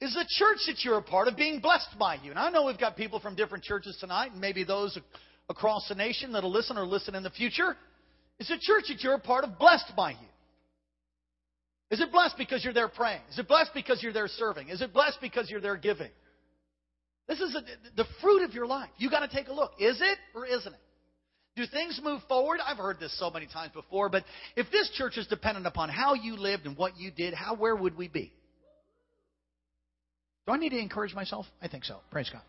[0.00, 2.30] Is the church that you're a part of being blessed by you?
[2.30, 4.98] And I know we've got people from different churches tonight, and maybe those
[5.48, 7.76] across the nation that'll listen or listen in the future.
[8.38, 10.28] Is the church that you're a part of blessed by you?
[11.90, 13.22] Is it blessed because you're there praying?
[13.30, 14.68] Is it blessed because you're there serving?
[14.68, 16.10] Is it blessed because you're there giving?
[17.28, 17.62] This is a,
[17.96, 18.88] the fruit of your life.
[18.98, 19.72] You got to take a look.
[19.80, 20.80] Is it or isn't it?
[21.56, 22.60] Do things move forward?
[22.64, 24.24] I've heard this so many times before, but
[24.56, 27.74] if this church is dependent upon how you lived and what you did, how where
[27.74, 28.30] would we be?
[30.46, 31.46] Do I need to encourage myself?
[31.62, 32.00] I think so.
[32.10, 32.42] Praise God.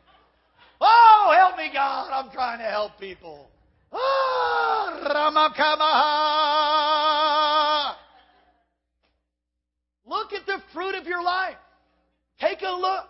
[0.79, 2.11] Oh, help me, God!
[2.11, 3.49] I'm trying to help people.
[3.91, 7.95] Oh, Ramakamaha.
[10.05, 11.55] Look at the fruit of your life.
[12.39, 13.05] Take a look.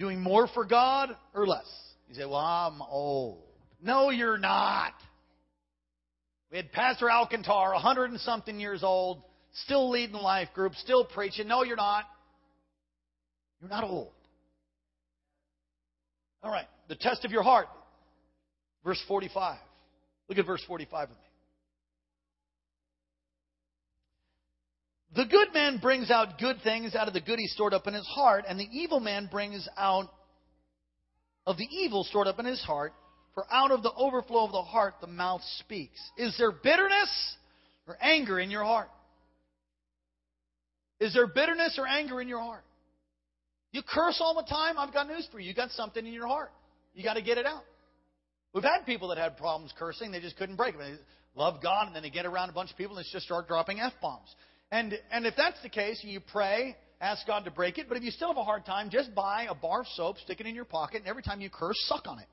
[0.00, 1.66] Doing more for God or less?
[2.08, 3.44] You say, Well, I'm old.
[3.80, 4.94] No, you're not.
[6.50, 9.22] We had Pastor Alcantar, a 100 and something years old,
[9.64, 11.46] still leading life group, still preaching.
[11.46, 12.04] No, you're not.
[13.60, 14.10] You're not old.
[16.42, 17.68] All right, the test of your heart.
[18.84, 19.58] Verse 45.
[20.28, 21.29] Look at verse 45 with me.
[25.16, 27.94] The good man brings out good things out of the good he stored up in
[27.94, 30.08] his heart, and the evil man brings out
[31.46, 32.92] of the evil stored up in his heart.
[33.34, 36.00] For out of the overflow of the heart, the mouth speaks.
[36.16, 37.36] Is there bitterness
[37.86, 38.88] or anger in your heart?
[40.98, 42.64] Is there bitterness or anger in your heart?
[43.72, 44.78] You curse all the time?
[44.78, 45.48] I've got news for you.
[45.48, 46.50] You got something in your heart.
[46.92, 47.62] You got to get it out.
[48.52, 50.82] We've had people that had problems cursing, they just couldn't break them.
[50.92, 53.24] They love God, and then they get around a bunch of people and they just
[53.24, 54.34] start dropping F bombs.
[54.72, 57.88] And, and if that's the case, you pray, ask God to break it.
[57.88, 60.40] But if you still have a hard time, just buy a bar of soap, stick
[60.40, 62.26] it in your pocket, and every time you curse, suck on it.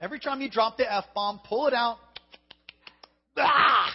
[0.00, 1.96] Every time you drop the F bomb, pull it out.
[3.38, 3.94] Ah!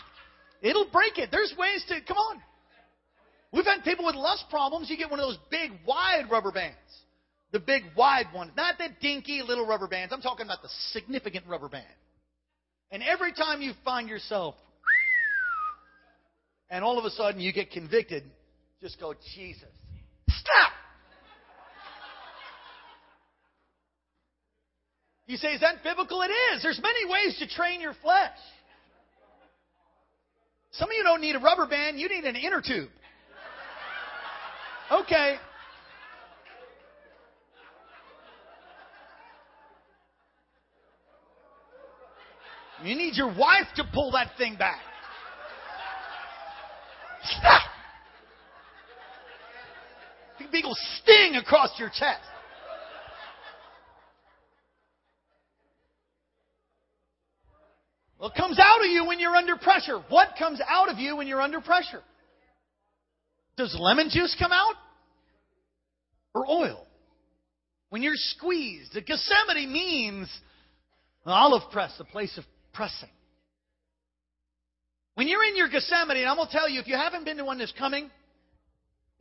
[0.62, 1.30] It'll break it.
[1.32, 2.42] There's ways to, come on.
[3.54, 4.90] We've had people with lust problems.
[4.90, 6.78] You get one of those big, wide rubber bands.
[7.52, 8.52] The big, wide ones.
[8.56, 10.14] Not the dinky little rubber bands.
[10.14, 11.86] I'm talking about the significant rubber band.
[12.92, 14.56] And every time you find yourself,
[16.70, 18.24] and all of a sudden you get convicted,
[18.82, 19.64] just go, Jesus,
[20.30, 20.72] stop!
[25.28, 26.22] You say, is that biblical?
[26.24, 26.62] It is.
[26.62, 28.38] There's many ways to train your flesh.
[30.72, 32.90] Some of you don't need a rubber band, you need an inner tube.
[34.92, 35.38] Okay.
[42.84, 44.80] You need your wife to pull that thing back.
[47.24, 47.62] Stop!
[50.40, 52.22] The beagle sting across your chest.
[58.18, 60.00] What comes out of you when you're under pressure.
[60.10, 62.02] What comes out of you when you're under pressure?
[63.58, 64.76] Does lemon juice come out?
[66.34, 66.88] Or oil?
[67.90, 68.94] When you're squeezed.
[68.94, 70.30] The Gethsemane means
[71.26, 73.10] an olive press, a place of pressing.
[75.16, 77.38] When you're in your Gethsemane, and I'm going to tell you, if you haven't been
[77.38, 78.10] to one that's coming,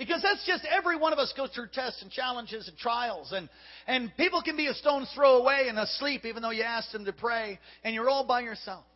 [0.00, 3.32] Because that's just every one of us goes through tests and challenges and trials.
[3.32, 3.50] And,
[3.86, 7.04] and people can be a stone's throw away and asleep even though you asked them
[7.04, 8.86] to pray, and you're all by yourself.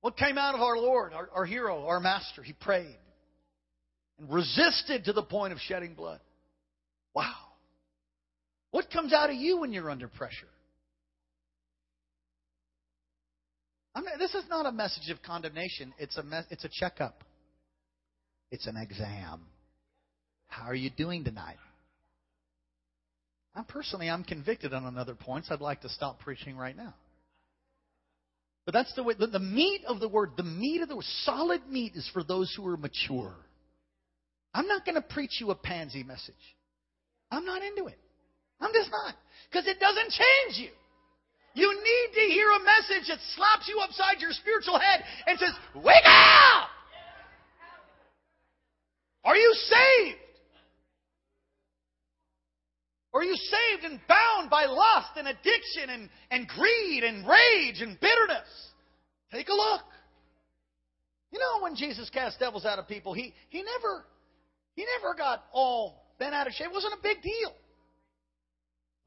[0.00, 2.42] What came out of our Lord, our, our hero, our master?
[2.42, 2.96] He prayed
[4.18, 6.20] and resisted to the point of shedding blood.
[7.14, 7.34] Wow.
[8.70, 10.48] What comes out of you when you're under pressure?
[14.04, 15.92] Not, this is not a message of condemnation.
[15.98, 17.24] It's a, me- it's a checkup.
[18.50, 19.42] It's an exam.
[20.46, 21.56] How are you doing tonight?
[23.54, 25.48] I'm personally, I'm convicted on other points.
[25.50, 26.94] I'd like to stop preaching right now.
[28.64, 31.04] But that's the way, the, the meat of the word, the meat of the word,
[31.24, 33.34] solid meat is for those who are mature.
[34.54, 36.34] I'm not going to preach you a pansy message.
[37.30, 37.98] I'm not into it.
[38.60, 39.14] I'm just not.
[39.50, 40.70] Because it doesn't change you.
[41.58, 45.50] You need to hear a message that slaps you upside your spiritual head and says,
[45.74, 46.68] Wake up!
[49.24, 50.18] Are you saved?
[53.12, 57.98] Are you saved and bound by lust and addiction and, and greed and rage and
[57.98, 58.46] bitterness?
[59.32, 59.82] Take a look.
[61.32, 64.04] You know, when Jesus cast devils out of people, he, he never
[64.76, 66.68] he never got all bent out of shape.
[66.68, 67.52] It wasn't a big deal.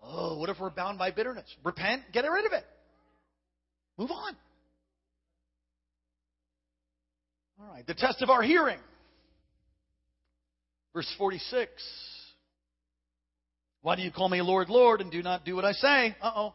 [0.04, 1.46] Oh, what if we're bound by bitterness?
[1.64, 2.66] Repent, get rid of it.
[3.98, 4.36] Move on.
[7.60, 8.80] All right, the test of our hearing.
[10.94, 11.70] Verse 46.
[13.82, 16.16] Why do you call me Lord, Lord, and do not do what I say?
[16.22, 16.54] Uh oh.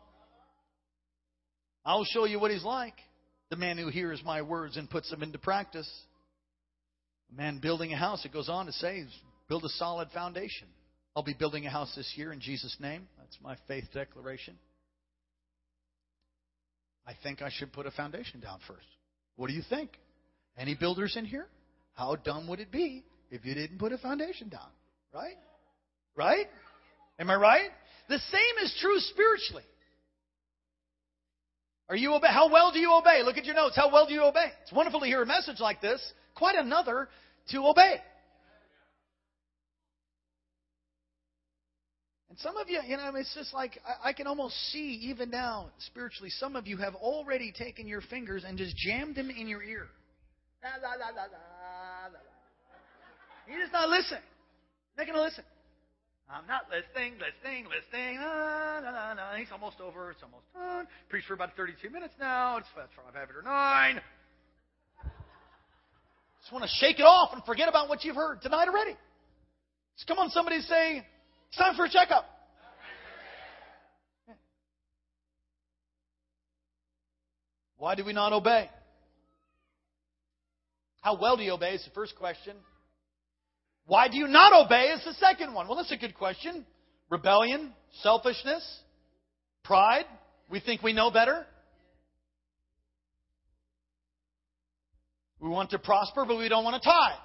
[1.85, 2.95] I'll show you what he's like.
[3.51, 5.89] The man who hears my words and puts them into practice.
[7.33, 9.05] A man building a house, it goes on to say,
[9.49, 10.67] build a solid foundation.
[11.17, 13.09] I'll be building a house this year in Jesus' name.
[13.19, 14.59] That's my faith declaration.
[17.07, 18.87] I think I should put a foundation down first.
[19.37, 19.91] What do you think?
[20.59, 21.47] Any builders in here?
[21.95, 24.69] How dumb would it be if you didn't put a foundation down?
[25.15, 25.37] Right?
[26.17, 26.47] Right?
[27.19, 27.71] Am I right?
[28.11, 29.65] The same is true spiritually.
[31.89, 32.29] Are you obey?
[32.29, 33.23] How well do you obey?
[33.25, 33.75] Look at your notes.
[33.75, 34.51] How well do you obey?
[34.63, 36.01] It's wonderful to hear a message like this.
[36.35, 37.09] Quite another
[37.53, 38.03] to obey.
[42.37, 45.31] And some of you, you know, it's just like I, I can almost see even
[45.31, 46.29] now spiritually.
[46.29, 49.87] Some of you have already taken your fingers and just jammed them in your ear.
[53.49, 54.21] You're just not listening.
[54.99, 55.45] Not going to listen.
[56.29, 58.21] I'm not listening, listening, listening.
[58.21, 59.39] No, no, no, no.
[59.39, 60.11] He's almost over.
[60.11, 60.87] It's almost done.
[61.09, 62.59] Preached for about 32 minutes now.
[62.59, 64.03] It's five after nine.
[66.43, 68.95] Just want to shake it off and forget about what you've heard tonight already.
[69.97, 71.07] Just come on, somebody say,
[71.49, 72.25] it's time for a checkup.
[77.79, 78.71] Why do we not obey?
[81.03, 82.57] How well do you obey is the first question.
[83.87, 85.69] Why do you not obey is the second one.
[85.69, 86.67] Well, that's a good question.
[87.09, 88.81] Rebellion, selfishness,
[89.63, 90.07] pride.
[90.51, 91.47] We think we know better.
[95.39, 97.21] We want to prosper, but we don't want to tithe.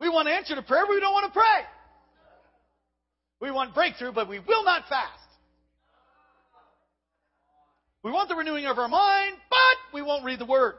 [0.00, 1.66] We want to answer to prayer, but we don't want to pray.
[3.40, 5.20] We want breakthrough, but we will not fast.
[8.02, 10.74] We want the renewing of our mind, but we won't read the Word.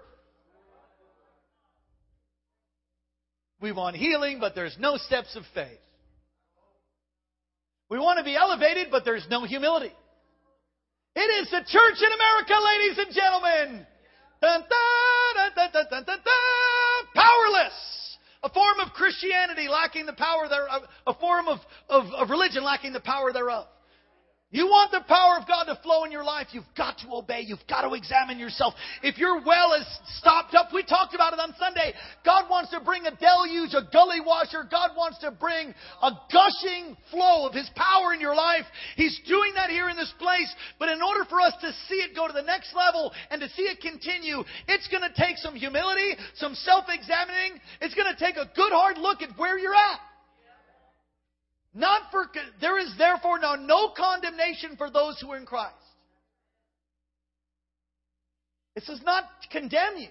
[3.60, 5.80] We want healing, but there's no steps of faith.
[7.90, 9.94] We want to be elevated, but there's no humility.
[11.16, 13.88] It is the church in America, ladies and gentlemen.
[14.40, 16.20] Dun, dun, dun,
[17.16, 18.07] Powerless.
[18.44, 20.84] A form of Christianity lacking the power thereof.
[21.08, 23.68] A form of, of, of religion lacking the power thereof.
[24.58, 27.46] You want the power of God to flow in your life, you've got to obey.
[27.46, 28.74] You've got to examine yourself.
[29.04, 29.86] If your well is
[30.18, 31.94] stopped up, we talked about it on Sunday.
[32.26, 34.66] God wants to bring a deluge, a gully washer.
[34.66, 38.66] God wants to bring a gushing flow of His power in your life.
[38.96, 40.50] He's doing that here in this place.
[40.80, 43.50] But in order for us to see it go to the next level and to
[43.50, 47.62] see it continue, it's going to take some humility, some self-examining.
[47.80, 50.07] It's going to take a good hard look at where you're at.
[51.78, 52.26] Not for,
[52.60, 55.76] there is therefore now no condemnation for those who are in Christ.
[58.76, 60.08] It says not condemn you.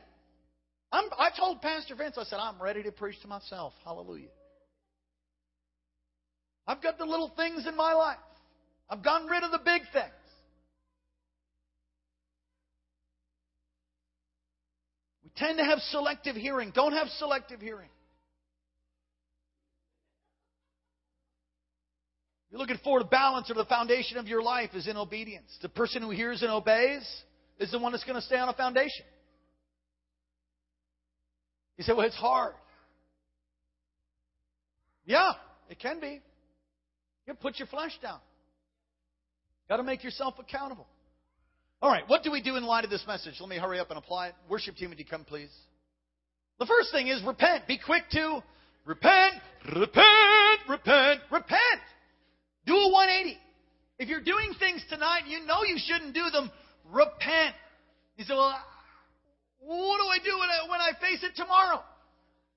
[0.92, 3.72] I'm, I told Pastor Vince, I said, I'm ready to preach to myself.
[3.84, 4.28] Hallelujah.
[6.68, 8.18] I've got the little things in my life.
[8.88, 10.12] I've gotten rid of the big things.
[15.24, 16.70] We tend to have selective hearing.
[16.72, 17.88] Don't have selective hearing.
[22.56, 25.54] You're looking for the balance or the foundation of your life is in obedience.
[25.60, 27.06] The person who hears and obeys
[27.58, 29.04] is the one that's going to stay on a foundation.
[31.76, 32.54] You say, well, it's hard.
[35.04, 35.32] Yeah,
[35.68, 36.22] it can be.
[37.26, 38.20] You put your flesh down.
[39.68, 40.86] Got to make yourself accountable.
[41.82, 43.34] All right, what do we do in light of this message?
[43.38, 44.34] Let me hurry up and apply it.
[44.48, 45.52] Worship team, would you come, please?
[46.58, 47.66] The first thing is repent.
[47.66, 48.42] Be quick to
[48.86, 49.34] repent,
[49.74, 51.82] repent, repent, repent.
[52.66, 53.38] Do a 180.
[53.98, 56.50] If you're doing things tonight and you know you shouldn't do them,
[56.84, 57.54] repent.
[58.16, 58.58] You say, well,
[59.60, 61.82] what do I do when I, when I face it tomorrow?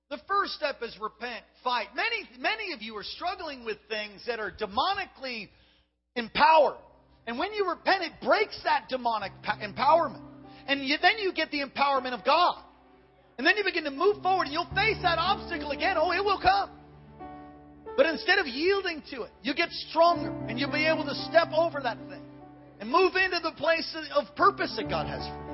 [0.10, 1.88] The first step is repent, fight.
[1.96, 5.50] Many, many of you are struggling with things that are demonically
[6.16, 6.78] empowered.
[7.28, 9.32] And when you repent, it breaks that demonic
[9.62, 10.22] empowerment.
[10.68, 12.56] And you, then you get the empowerment of God.
[13.38, 15.96] And then you begin to move forward and you'll face that obstacle again.
[15.98, 16.72] Oh, it will come.
[17.98, 21.50] But instead of yielding to it, you get stronger and you'll be able to step
[21.54, 22.24] over that thing
[22.80, 25.50] and move into the place of purpose that God has for you.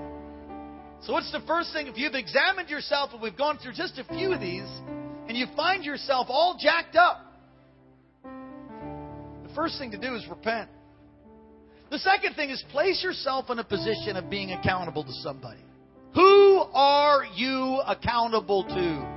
[1.01, 1.87] So, what's the first thing?
[1.87, 4.67] If you've examined yourself, and we've gone through just a few of these,
[5.27, 7.21] and you find yourself all jacked up,
[8.23, 10.69] the first thing to do is repent.
[11.91, 15.61] The second thing is place yourself in a position of being accountable to somebody.
[16.15, 19.14] Who are you accountable to?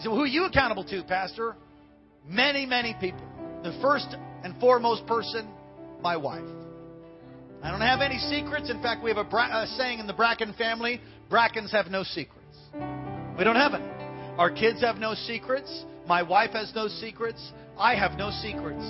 [0.00, 1.56] So, who are you accountable to, Pastor?
[2.28, 3.24] Many, many people.
[3.62, 5.48] The first and foremost person,
[6.02, 6.44] my wife.
[7.62, 8.70] I don't have any secrets.
[8.70, 12.02] In fact, we have a, bra- a saying in the Bracken family Brackens have no
[12.02, 12.56] secrets.
[13.38, 13.84] We don't have any.
[14.38, 15.84] Our kids have no secrets.
[16.06, 17.52] My wife has no secrets.
[17.78, 18.84] I have no secrets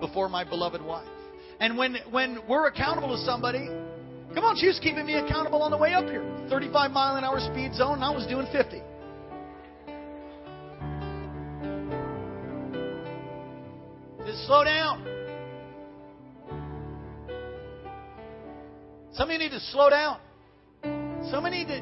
[0.00, 1.06] before my beloved wife.
[1.60, 3.66] And when, when we're accountable to somebody,
[4.34, 6.24] come on, she was keeping me accountable on the way up here.
[6.48, 8.82] 35 mile an hour speed zone, and I was doing 50.
[14.28, 15.08] Just slow down.
[19.14, 20.20] Some of you need to slow down.
[21.30, 21.80] Some of you need to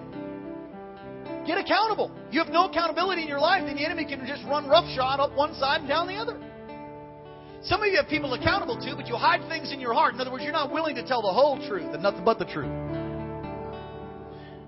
[1.45, 2.13] get accountable.
[2.31, 5.35] You have no accountability in your life, then the enemy can just run roughshod up
[5.35, 6.39] one side and down the other.
[7.65, 10.15] Some of you have people accountable to, but you hide things in your heart.
[10.15, 12.45] In other words, you're not willing to tell the whole truth and nothing but the
[12.45, 12.71] truth.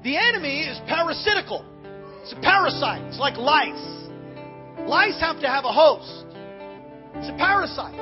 [0.03, 1.64] The enemy is parasitical.
[2.22, 3.03] It's a parasite.
[3.03, 4.09] It's like lice.
[4.89, 6.28] Lice have to have a host.
[7.18, 7.98] It's a parasite.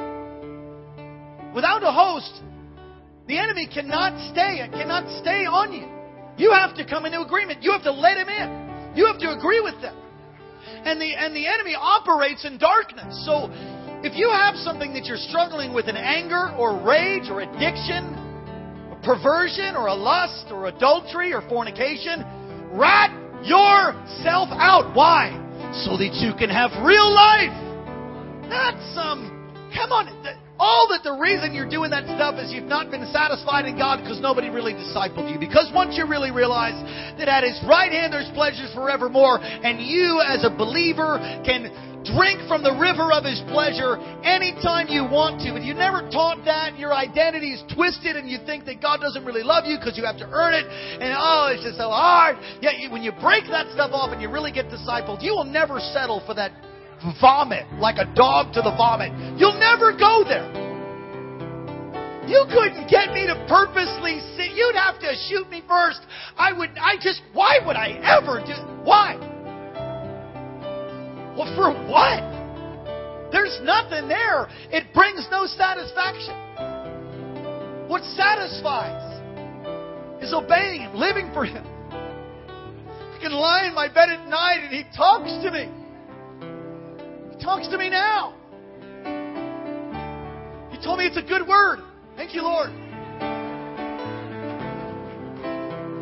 [1.55, 2.43] Without a host,
[3.27, 5.89] the enemy cannot stay, it cannot stay on you.
[6.37, 7.63] You have to come into agreement.
[7.63, 8.93] You have to let him in.
[8.95, 9.97] You have to agree with them.
[10.85, 13.25] And the and the enemy operates in darkness.
[13.25, 13.49] So
[14.05, 18.13] if you have something that you're struggling with an anger or rage or addiction,
[18.91, 22.21] or perversion or a lust or adultery or fornication,
[22.73, 23.11] rat
[23.43, 24.95] yourself out.
[24.95, 25.33] Why?
[25.85, 27.66] So that you can have real life.
[28.49, 29.33] Not some
[29.75, 30.09] come on
[30.59, 34.01] all that the reason you're doing that stuff is you've not been satisfied in God
[34.01, 35.39] because nobody really discipled you.
[35.39, 36.77] Because once you really realize
[37.21, 41.69] that at His right hand there's pleasures forevermore, and you as a believer can
[42.09, 46.41] drink from the river of His pleasure anytime you want to, and you never taught
[46.49, 49.99] that, your identity is twisted, and you think that God doesn't really love you because
[50.01, 52.41] you have to earn it, and oh, it's just so hard.
[52.65, 55.81] Yet when you break that stuff off and you really get discipled, you will never
[55.93, 56.53] settle for that
[57.21, 59.13] vomit, like a dog to the vomit.
[59.39, 60.67] You'll never go there.
[62.27, 64.51] You couldn't get me to purposely sit.
[64.53, 66.01] You'd have to shoot me first.
[66.37, 69.15] I would, I just, why would I ever do, why?
[71.39, 73.31] Well, for what?
[73.31, 74.49] There's nothing there.
[74.73, 76.35] It brings no satisfaction.
[77.89, 79.03] What satisfies
[80.23, 81.65] is obeying Him, living for Him.
[81.91, 85.71] I can lie in my bed at night and He talks to me
[87.41, 88.35] talks to me now.
[90.71, 91.81] He told me it's a good word.
[92.17, 92.71] Thank you, Lord.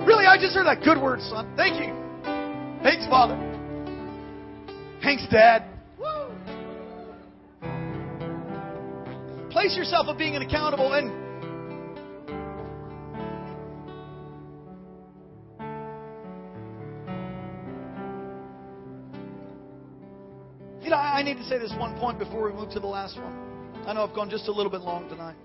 [0.06, 1.52] Really, I just heard that good word, son.
[1.56, 1.92] Thank you.
[2.82, 3.36] Thanks, Father.
[5.02, 5.64] Thanks, Dad.
[5.98, 6.28] Woo.
[9.50, 11.23] Place yourself of being accountable and
[21.14, 23.32] I need to say this one point before we move to the last one.
[23.86, 25.36] I know I've gone just a little bit long tonight.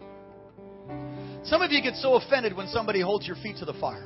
[1.43, 4.03] Some of you get so offended when somebody holds your feet to the fire.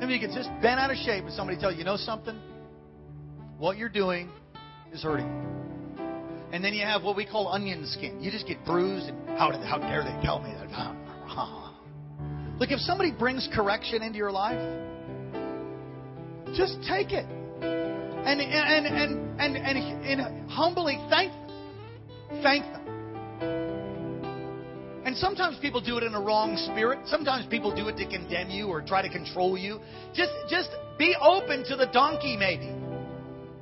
[0.00, 1.96] Some of you get just bent out of shape when somebody tells you, you know
[1.96, 2.36] something?
[3.58, 4.28] What you're doing
[4.92, 5.30] is hurting.
[6.50, 8.20] And then you have what we call onion skin.
[8.20, 10.66] You just get bruised, and how, how dare they tell me that?
[12.58, 14.58] Look, if somebody brings correction into your life,
[16.56, 17.24] just take it
[18.26, 22.42] and, and, and, and, and, humbly thank them.
[22.42, 22.82] Thank them.
[25.04, 26.98] And And sometimes people do it in a wrong spirit.
[27.06, 29.80] Sometimes people do it to condemn you or try to control you.
[30.12, 30.68] Just, just
[30.98, 32.66] be open to the donkey, maybe.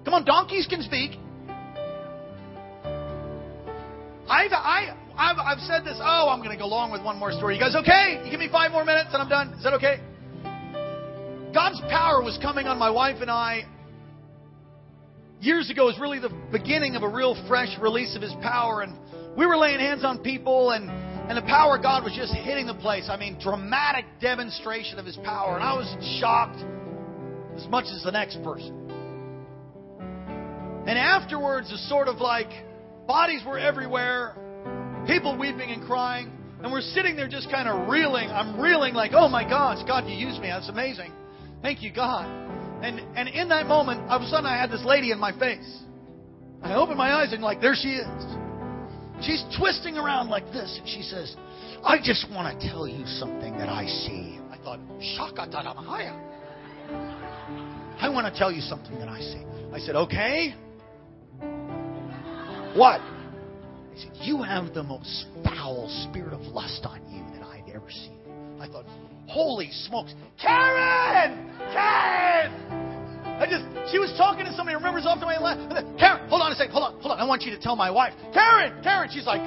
[0.04, 1.12] Come on, donkeys can speak.
[4.26, 6.00] I've, I, I've, I've said this.
[6.02, 7.54] Oh, I'm going to go along with one more story.
[7.54, 8.20] You guys okay?
[8.24, 9.52] You give me five more minutes and I'm done.
[9.52, 10.00] Is that okay?
[11.54, 13.62] God's power was coming on my wife and I
[15.40, 15.86] years ago.
[15.86, 18.82] Was really the beginning of a real fresh release of His power.
[18.82, 18.96] And
[19.36, 20.90] we were laying hands on people and
[21.28, 23.08] and the power of God was just hitting the place.
[23.08, 25.54] I mean, dramatic demonstration of His power.
[25.54, 25.88] And I was
[26.20, 26.62] shocked
[27.56, 28.84] as much as the next person.
[30.86, 32.50] And afterwards, it's sort of like
[33.06, 34.36] bodies were everywhere,
[35.06, 36.30] people weeping and crying.
[36.62, 38.28] And we're sitting there just kind of reeling.
[38.28, 40.48] I'm reeling like, oh my gosh, God, you used me.
[40.48, 41.12] That's amazing.
[41.62, 42.43] Thank you, God.
[42.84, 45.32] And, and in that moment, all of a sudden I had this lady in my
[45.38, 45.78] face.
[46.62, 48.24] I opened my eyes and like, there she is.
[49.22, 51.34] She's twisting around like this, and she says,
[51.82, 54.38] I just want to tell you something that I see.
[54.50, 56.20] I thought, Shakataramahaya.
[58.00, 59.44] I want to tell you something that I see.
[59.72, 60.54] I said, okay.
[62.76, 63.00] What?
[63.00, 67.90] I said, You have the most foul spirit of lust on you that I've ever
[67.90, 68.18] seen.
[68.60, 68.84] I thought,
[69.26, 70.14] Holy smokes.
[70.40, 71.50] Karen!
[71.72, 72.52] Karen!
[73.24, 75.60] I just, she was talking to somebody, remembers off to my left.
[75.98, 77.18] Karen, hold on a second, hold on, hold on.
[77.18, 78.12] I want you to tell my wife.
[78.32, 79.10] Karen, Karen.
[79.12, 79.42] She's like,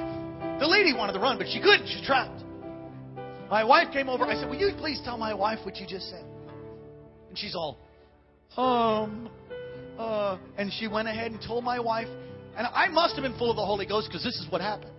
[0.59, 1.87] the lady wanted to run, but she couldn't.
[1.87, 2.43] She's trapped.
[3.49, 4.25] My wife came over.
[4.25, 6.25] I said, will you please tell my wife what you just said?
[7.29, 7.77] And she's all,
[8.57, 9.29] um,
[9.97, 12.07] uh, and she went ahead and told my wife.
[12.57, 14.91] And I must have been full of the Holy Ghost because this is what happened.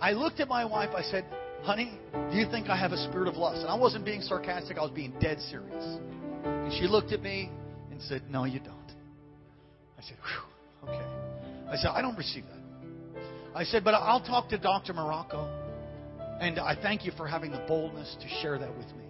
[0.00, 0.90] I looked at my wife.
[0.96, 1.26] I said,
[1.62, 1.98] honey,
[2.30, 3.60] do you think I have a spirit of lust?
[3.60, 4.78] And I wasn't being sarcastic.
[4.78, 5.98] I was being dead serious.
[6.44, 7.50] And she looked at me
[7.90, 8.76] and said, No, you don't.
[9.98, 11.04] I said, Whew, okay.
[11.70, 13.22] I said, I don't receive that.
[13.54, 14.92] I said, But I'll talk to Dr.
[14.92, 15.48] Morocco.
[16.40, 19.04] And I thank you for having the boldness to share that with me.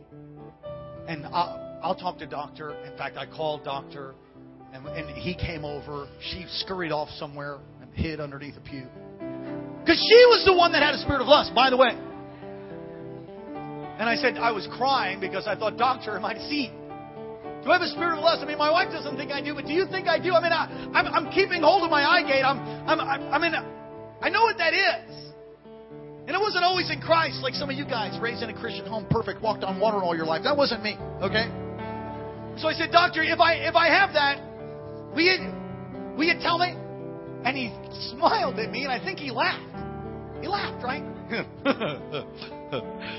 [1.06, 2.72] And I'll, I'll talk to Doctor.
[2.84, 4.14] In fact, I called Doctor,
[4.72, 6.08] and, and he came over.
[6.32, 8.86] She scurried off somewhere and hid underneath a pew.
[9.80, 11.90] Because she was the one that had a spirit of lust, by the way.
[14.00, 16.72] And I said, I was crying because I thought, Doctor, am I deceived?
[17.60, 18.40] Do I have a spirit of lust?
[18.40, 20.32] I mean, my wife doesn't think I do, but do you think I do?
[20.32, 20.64] I mean, I,
[20.96, 22.40] I'm, I'm keeping hold of my eye gate.
[22.40, 22.56] I'm,
[22.88, 25.34] I'm, I'm mean, I know what that is.
[26.24, 28.86] And it wasn't always in Christ, like some of you guys raised in a Christian
[28.86, 30.44] home, perfect, walked on water all your life.
[30.44, 31.52] That wasn't me, okay?
[32.56, 34.40] So I said, Doctor, if I if I have that,
[35.12, 35.52] will you
[36.16, 36.72] will you tell me?
[37.44, 37.68] And he
[38.16, 39.60] smiled at me, and I think he laughed.
[40.40, 41.04] He laughed, right?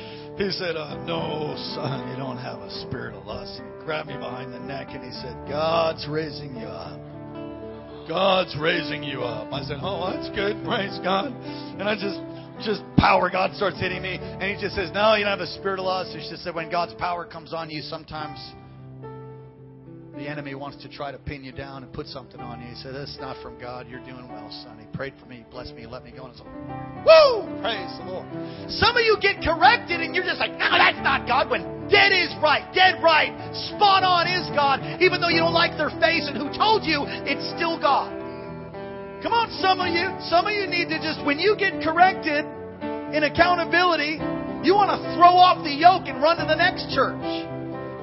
[0.41, 4.17] he said, uh, "No, son, you don't have a spirit of lust." He grabbed me
[4.17, 6.99] behind the neck, and he said, "God's raising you up.
[8.07, 10.63] God's raising you up." I said, "Oh, that's good.
[10.63, 11.33] Praise God."
[11.79, 12.19] And I just
[12.65, 15.47] just power God starts hitting me, and he just says, "No, you don't have a
[15.47, 18.39] spirit of lust." He just said, "When God's power comes on you, sometimes."
[20.21, 22.69] The enemy wants to try to pin you down and put something on you.
[22.69, 23.89] He said, That's not from God.
[23.89, 24.77] You're doing well, son.
[24.77, 26.29] He prayed for me, blessed me, let me go.
[26.29, 26.53] And it's like,
[27.01, 27.49] Woo!
[27.57, 28.29] Praise the Lord.
[28.69, 31.49] Some of you get corrected and you're just like, No, that's not God.
[31.49, 33.33] When dead is right, dead right,
[33.73, 37.01] spot on is God, even though you don't like their face and who told you,
[37.25, 38.13] it's still God.
[39.25, 40.05] Come on, some of you.
[40.29, 42.45] Some of you need to just, when you get corrected
[43.13, 44.21] in accountability,
[44.61, 47.50] you want to throw off the yoke and run to the next church.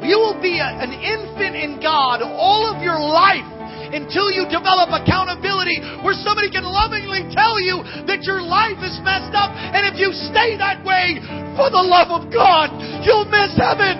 [0.02, 3.46] You will be a, an infant in God all of your life
[3.92, 9.32] until you develop accountability where somebody can lovingly tell you that your life is messed
[9.32, 9.50] up.
[9.56, 11.18] And if you stay that way,
[11.56, 12.70] for the love of God,
[13.02, 13.98] you'll miss heaven.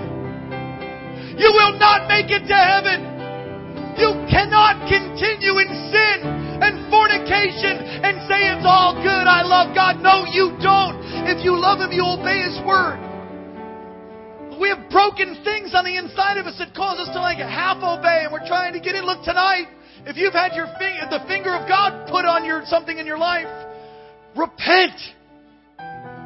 [1.41, 3.19] You will not make it to heaven.
[3.99, 6.19] You cannot continue in sin
[6.63, 9.27] and fornication and say it's all good.
[9.27, 9.99] I love God.
[9.99, 11.03] No, you don't.
[11.27, 13.08] If you love Him, you obey His word.
[14.99, 18.33] Broken things on the inside of us that cause us to like half obey, and
[18.33, 19.07] we're trying to get in.
[19.07, 19.71] Look tonight,
[20.07, 23.17] if you've had your finger, the finger of God put on your something in your
[23.17, 23.47] life,
[24.35, 24.99] repent.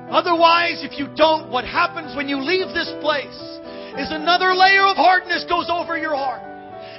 [0.08, 3.36] Otherwise, if you don't, what happens when you leave this place
[4.00, 6.51] is another layer of hardness goes over your heart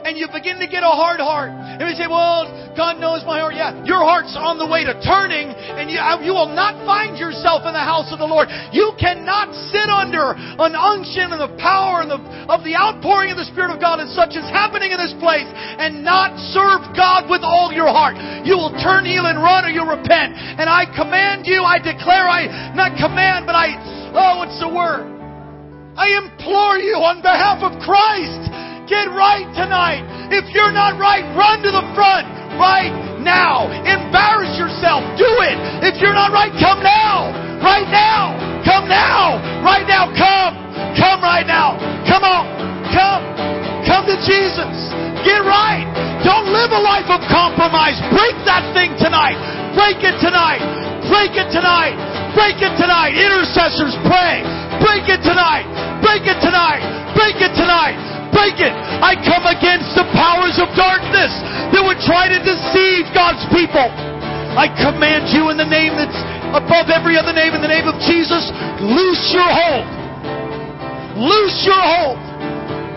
[0.04, 1.52] and you begin to get a hard heart.
[1.52, 3.56] And we say, well, God knows my heart.
[3.56, 7.16] Yeah, your heart's on the way to turning, and you, uh, you will not find
[7.16, 8.52] yourself in the house of the Lord.
[8.76, 12.20] You cannot sit under an unction and the power and the,
[12.52, 15.48] of the outpouring of the Spirit of God and such as happening in this place
[15.48, 18.20] and not serve God with all your heart.
[18.44, 20.36] You will turn heel and run or you'll repent.
[20.36, 23.78] And I command you, I declare, I, not command, but I,
[24.12, 25.14] oh, what's the word?
[25.94, 28.50] I implore you on behalf of Christ
[28.88, 30.04] Get right tonight.
[30.28, 32.28] If you're not right, run to the front
[32.60, 32.92] right
[33.24, 33.72] now.
[33.72, 35.08] Embarrass yourself.
[35.16, 35.56] Do it.
[35.88, 37.32] If you're not right, come now.
[37.64, 38.36] Right now.
[38.68, 39.40] Come now.
[39.64, 40.12] Right now.
[40.12, 40.54] Come.
[41.00, 41.80] Come right now.
[42.04, 42.44] Come on.
[42.92, 43.24] Come.
[43.88, 44.76] Come to Jesus.
[45.24, 45.88] Get right.
[46.28, 47.96] Don't live a life of compromise.
[48.12, 49.40] Break that thing tonight.
[49.80, 50.60] Break it tonight.
[51.08, 51.96] Break it tonight.
[52.36, 53.16] Break it tonight.
[53.16, 54.44] Intercessors, pray.
[54.84, 55.68] Break it tonight.
[56.04, 56.84] Break it tonight.
[57.16, 58.13] Break it tonight.
[58.34, 58.74] Break it.
[58.74, 61.32] I come against the powers of darkness
[61.72, 63.88] that would try to deceive God's people.
[64.54, 66.18] I command you in the name that's
[66.54, 69.86] above every other name, in the name of Jesus, loose your hold.
[71.18, 72.22] Loose your hold.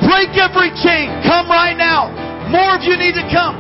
[0.05, 1.09] Break every chain.
[1.25, 2.13] Come right now.
[2.53, 3.57] More of you need to come.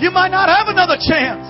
[0.00, 1.46] You might not have another chance.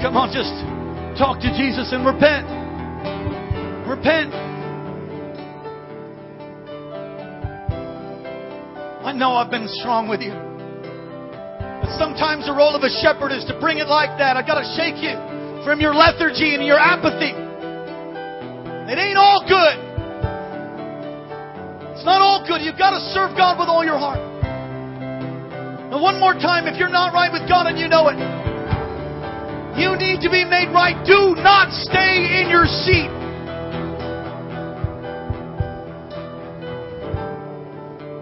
[0.00, 0.71] Come on, just
[1.18, 2.46] talk to Jesus and repent.
[3.88, 4.32] Repent.
[9.02, 10.32] I know I've been strong with you.
[10.32, 14.36] But sometimes the role of a shepherd is to bring it like that.
[14.36, 15.18] I've got to shake you
[15.64, 17.34] from your lethargy and your apathy.
[18.90, 19.76] It ain't all good.
[21.92, 22.62] It's not all good.
[22.62, 24.22] You've got to serve God with all your heart.
[25.92, 28.16] And one more time, if you're not right with God and you know it,
[29.76, 30.96] you need to be made right.
[31.06, 33.08] Do not stay in your seat.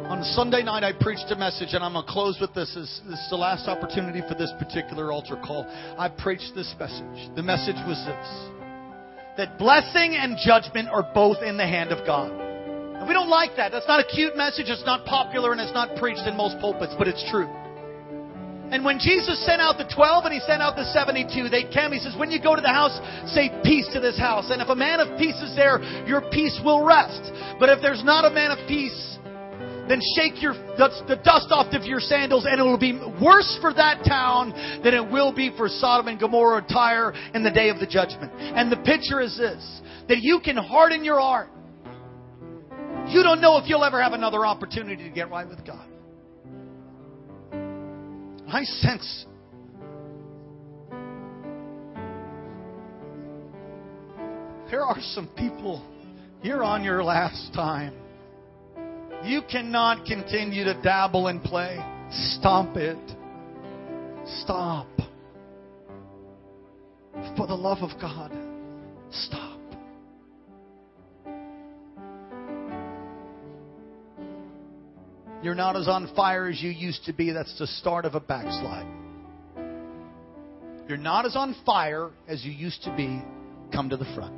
[0.06, 2.74] On Sunday night, I preached a message, and I'm going to close with this.
[2.74, 5.66] This, is the last opportunity for this particular altar call.
[5.98, 7.34] I preached this message.
[7.34, 8.50] The message was this
[9.36, 12.30] that blessing and judgment are both in the hand of God.
[12.30, 13.72] And we don't like that.
[13.72, 14.66] That's not a cute message.
[14.68, 17.48] It's not popular, and it's not preached in most pulpits, but it's true.
[18.70, 21.92] And when Jesus sent out the 12 and he sent out the 72, they came.
[21.92, 22.94] He says, When you go to the house,
[23.34, 24.50] say peace to this house.
[24.50, 27.32] And if a man of peace is there, your peace will rest.
[27.58, 29.18] But if there's not a man of peace,
[29.90, 33.74] then shake your, the dust off of your sandals, and it will be worse for
[33.74, 34.52] that town
[34.84, 37.86] than it will be for Sodom and Gomorrah or Tyre in the day of the
[37.86, 38.30] judgment.
[38.38, 41.48] And the picture is this that you can harden your heart.
[43.08, 45.89] You don't know if you'll ever have another opportunity to get right with God.
[48.52, 49.26] I sense
[54.70, 55.86] there are some people,
[56.42, 57.94] you're on your last time.
[59.24, 61.78] You cannot continue to dabble and play.
[62.10, 62.98] Stop it.
[64.42, 64.88] Stop.
[67.36, 68.32] For the love of God,
[69.10, 69.49] stop.
[75.42, 77.32] You're not as on fire as you used to be.
[77.32, 78.86] That's the start of a backslide.
[80.86, 83.22] You're not as on fire as you used to be.
[83.72, 84.34] Come to the front.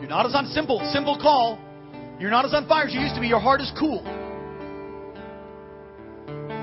[0.00, 1.58] You're not as on simple, simple call.
[2.18, 3.28] You're not as on fire as you used to be.
[3.28, 4.02] Your heart is cool.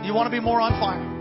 [0.06, 1.18] You want to be more on fire.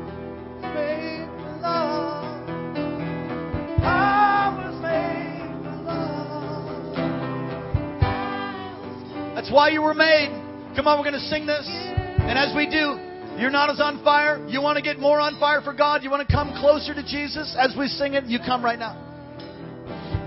[9.49, 10.29] That's why you were made.
[10.77, 11.67] Come on, we're going to sing this.
[11.67, 13.01] And as we do,
[13.41, 14.47] you're not as on fire.
[14.47, 16.03] You want to get more on fire for God?
[16.03, 17.57] You want to come closer to Jesus?
[17.59, 18.93] As we sing it, you come right now.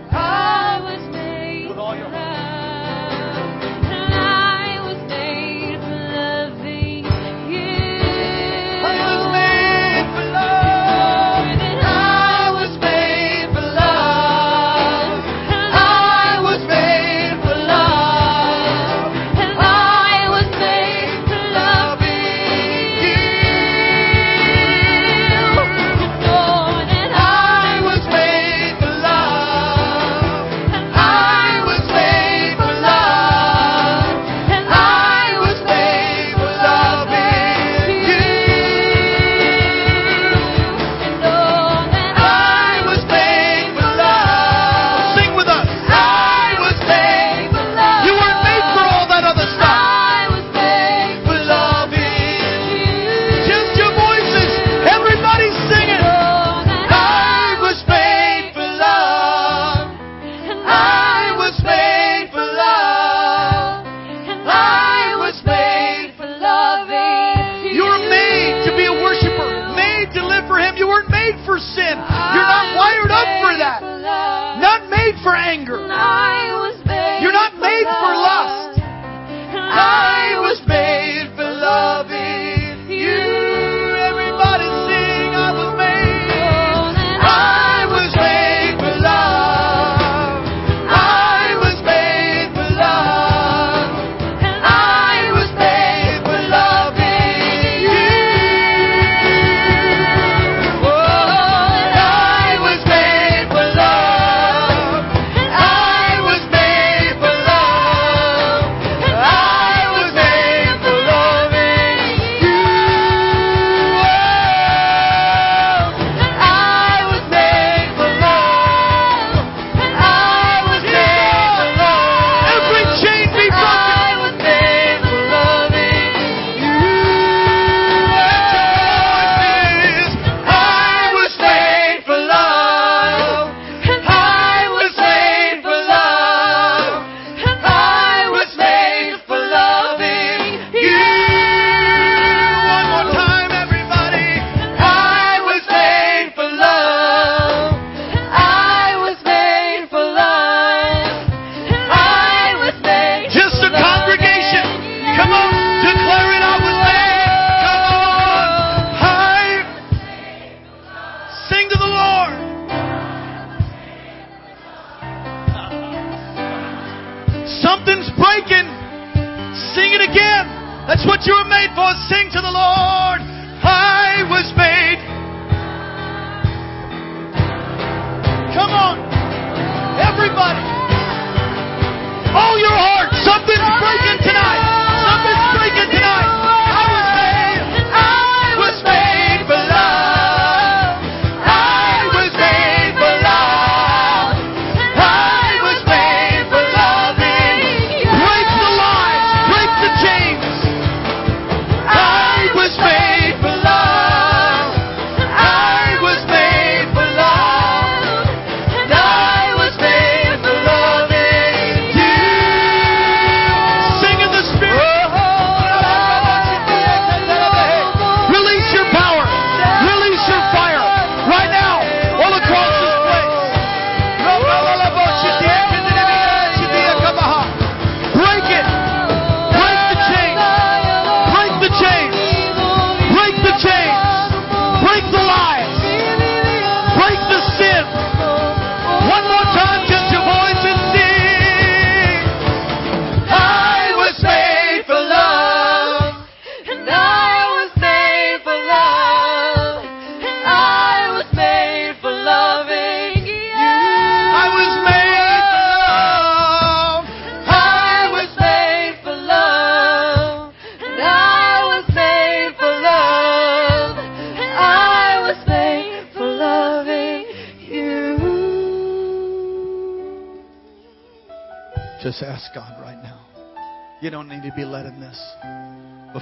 [0.09, 2.30] I was made With all your heart.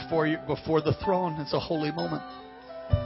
[0.09, 2.23] Before you before the throne, it's a holy moment.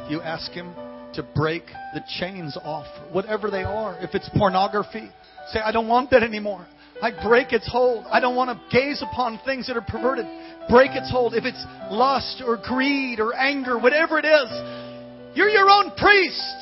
[0.10, 0.74] You ask him
[1.16, 4.00] to break the chains off, whatever they are.
[4.00, 5.12] If it's pornography,
[5.52, 6.66] say, I don't want that anymore.
[7.02, 8.06] I break its hold.
[8.10, 10.26] I don't want to gaze upon things that are perverted.
[10.70, 11.34] Break its hold.
[11.34, 16.56] If it's lust or greed or anger, whatever it is, you're your own priest.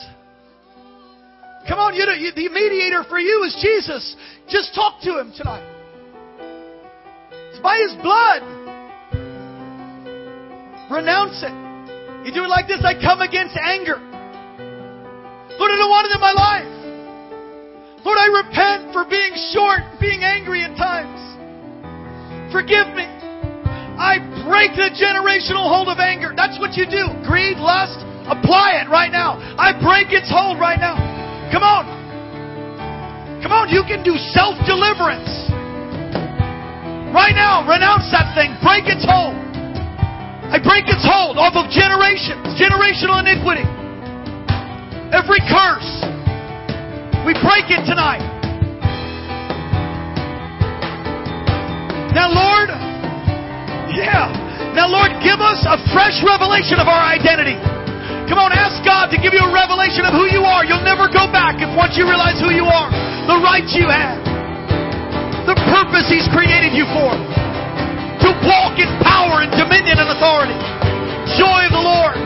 [1.69, 4.15] Come on, you, you, the mediator for you is Jesus.
[4.49, 5.67] Just talk to him tonight.
[7.51, 8.70] It's by his blood.
[10.91, 11.55] Renounce it.
[12.27, 13.95] You do it like this I come against anger.
[15.55, 16.67] Lord, I don't want it in my life.
[18.03, 21.15] Lord, I repent for being short, being angry at times.
[22.51, 23.07] Forgive me.
[23.07, 26.35] I break the generational hold of anger.
[26.35, 27.07] That's what you do.
[27.23, 29.39] Greed, lust, apply it right now.
[29.55, 30.99] I break its hold right now.
[31.55, 31.87] Come on.
[33.39, 35.29] Come on, you can do self deliverance.
[37.15, 38.59] Right now, renounce that thing.
[38.59, 39.40] Break its hold.
[40.52, 43.64] I break its hold off of generations, generational iniquity.
[45.16, 45.88] Every curse.
[47.24, 48.20] We break it tonight.
[52.12, 52.68] Now, Lord,
[53.95, 54.28] yeah.
[54.76, 57.56] Now, Lord, give us a fresh revelation of our identity.
[58.28, 60.68] Come on, ask God to give you a revelation of who you are.
[60.68, 62.91] You'll never go back if once you realize who you are,
[63.28, 64.20] the rights you have,
[65.47, 67.16] the purpose He's created you for,
[68.22, 70.57] to walk in power and dominion and authority,
[71.38, 72.17] joy of the Lord,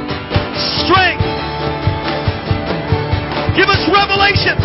[0.83, 1.23] strength.
[3.55, 4.59] Give us revelation.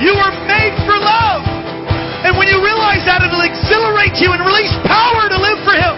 [0.00, 1.44] You are made for love.
[2.24, 5.94] And when you realize that, it'll exhilarate you and release power to live for Him.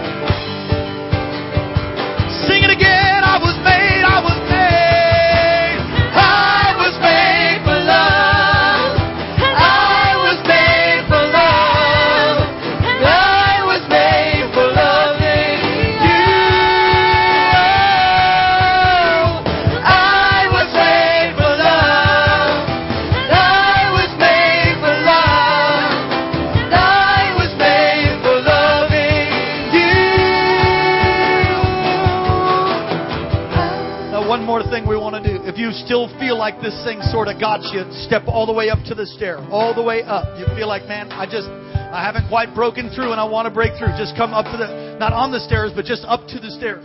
[36.49, 39.37] Like this thing sort of got you, step all the way up to the stair.
[39.53, 40.25] All the way up.
[40.33, 43.53] You feel like, man, I just, I haven't quite broken through and I want to
[43.53, 43.93] break through.
[44.01, 46.81] Just come up to the, not on the stairs, but just up to the stairs.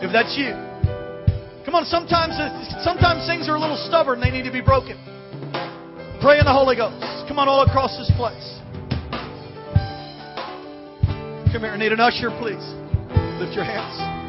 [0.00, 0.56] If that's you.
[1.68, 2.48] Come on, sometimes, uh,
[2.80, 4.16] sometimes things are a little stubborn.
[4.16, 4.96] They need to be broken.
[6.24, 7.04] Pray in the Holy Ghost.
[7.28, 8.48] Come on, all across this place.
[11.52, 11.72] Come here.
[11.72, 12.64] I need an usher, please.
[13.44, 14.19] Lift your hands.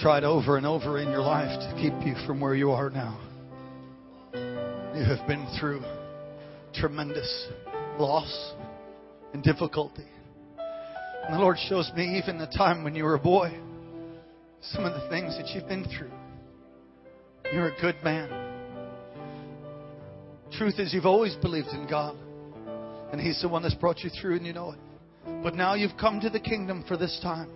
[0.00, 3.18] Tried over and over in your life to keep you from where you are now.
[4.34, 5.82] You have been through
[6.74, 7.48] tremendous
[7.98, 8.54] loss
[9.32, 10.04] and difficulty.
[11.24, 13.50] And the Lord shows me even the time when you were a boy,
[14.60, 16.10] some of the things that you've been through.
[17.52, 18.28] You're a good man.
[20.52, 22.16] Truth is, you've always believed in God,
[23.12, 24.78] and He's the one that's brought you through, and you know it.
[25.42, 27.50] But now you've come to the kingdom for this time.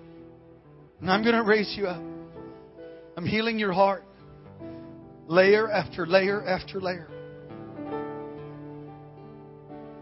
[1.00, 2.09] And I'm going to raise you up.
[3.20, 4.02] I'm healing your heart.
[5.28, 7.06] Layer after layer after layer.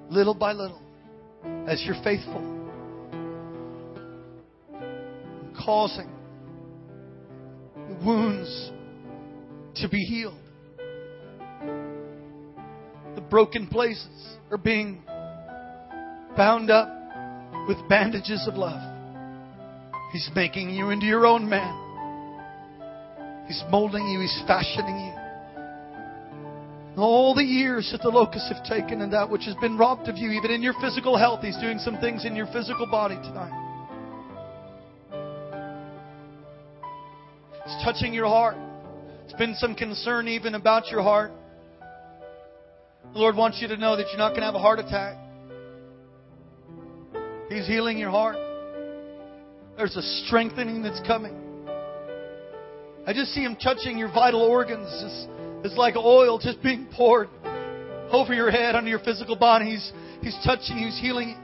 [0.08, 0.80] Little by little.
[1.66, 2.40] As you're faithful.
[5.58, 6.08] Causing
[8.04, 8.70] wounds
[9.82, 10.38] to be healed.
[13.16, 15.02] The broken places are being
[16.36, 16.88] bound up
[17.66, 18.80] with bandages of love.
[20.12, 21.87] He's making you into your own man.
[23.48, 25.12] He's molding you, He's fashioning you.
[27.00, 30.18] All the years that the locusts have taken and that which has been robbed of
[30.18, 33.64] you, even in your physical health, He's doing some things in your physical body tonight.
[37.64, 38.56] It's touching your heart.
[39.24, 41.32] It's been some concern even about your heart.
[43.12, 45.16] The Lord wants you to know that you're not going to have a heart attack.
[47.48, 48.36] He's healing your heart.
[49.76, 51.47] There's a strengthening that's coming.
[53.08, 54.84] I just see Him touching your vital organs.
[54.84, 55.26] It's,
[55.64, 57.30] it's like oil just being poured
[58.12, 59.72] over your head, under your physical body.
[59.72, 61.38] He's, he's touching you, He's healing you,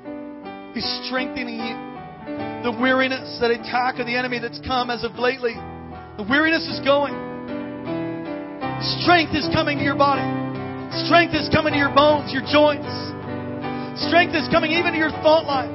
[0.76, 1.76] He's strengthening you.
[2.68, 5.56] The weariness, that attack of the enemy that's come as of lately,
[6.20, 7.16] the weariness is going.
[9.00, 10.20] Strength is coming to your body.
[11.08, 12.92] Strength is coming to your bones, your joints.
[14.12, 15.72] Strength is coming even to your thought life.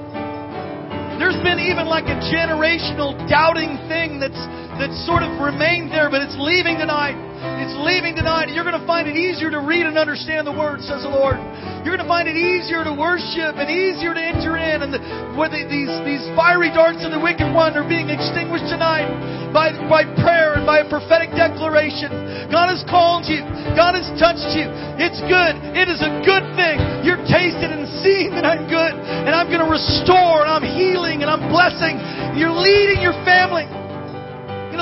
[1.18, 4.38] There's been even like a generational doubting thing that's
[4.80, 7.20] that's sort of remained there, but it's leaving tonight.
[7.60, 8.48] It's leaving tonight.
[8.52, 11.36] You're going to find it easier to read and understand the Word, says the Lord.
[11.84, 14.84] You're going to find it easier to worship and easier to enter in.
[14.84, 15.00] And the,
[15.36, 19.08] where the, these, these fiery darts of the wicked one are being extinguished tonight
[19.56, 22.12] by, by prayer and by a prophetic declaration.
[22.52, 23.44] God has called you.
[23.76, 24.68] God has touched you.
[25.00, 25.56] It's good.
[25.76, 26.80] It is a good thing.
[27.08, 28.94] You're tasted and seen that I'm good.
[29.00, 31.96] And I'm going to restore and I'm healing and I'm blessing.
[32.36, 33.79] You're leading your family.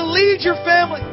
[0.08, 1.07] Lead your family.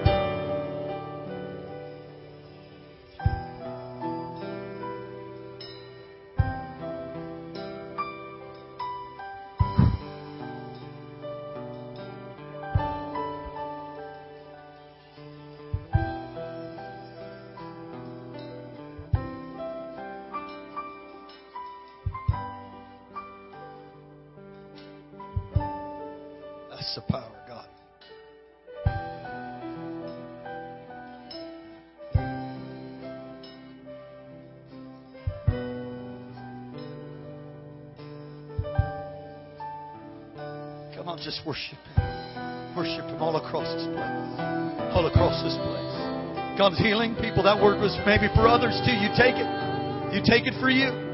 [41.46, 42.76] Worship Him.
[42.76, 44.40] Worship Him all across this place.
[44.92, 46.58] All across this place.
[46.58, 47.44] God's healing people.
[47.44, 48.96] That word was maybe for others too.
[48.98, 49.48] You take it.
[50.12, 51.05] You take it for you.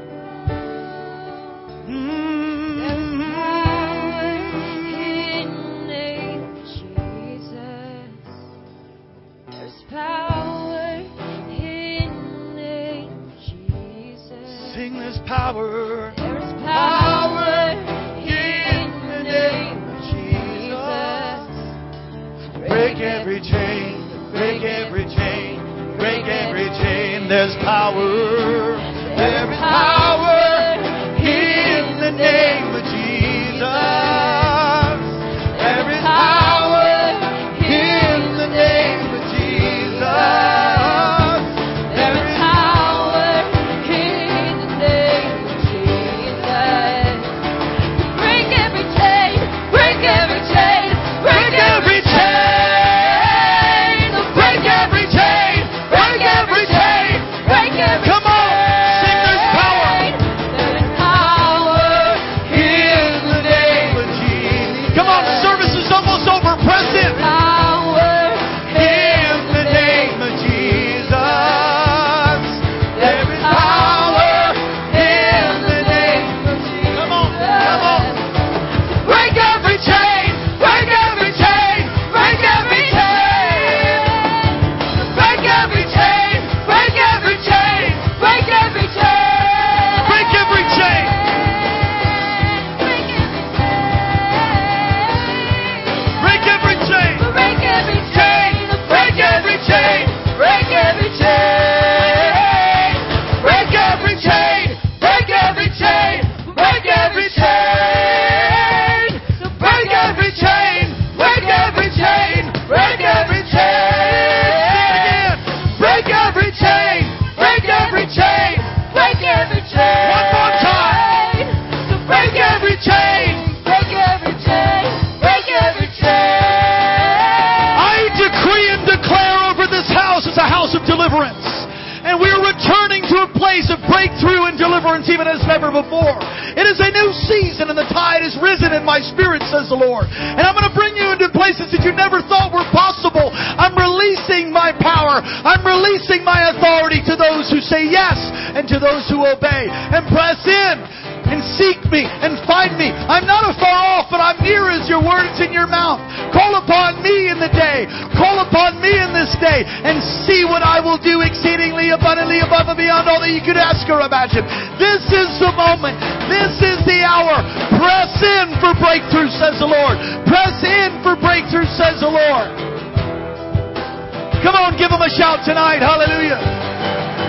[174.42, 175.78] Come on, give them a shout tonight.
[175.78, 176.38] Hallelujah.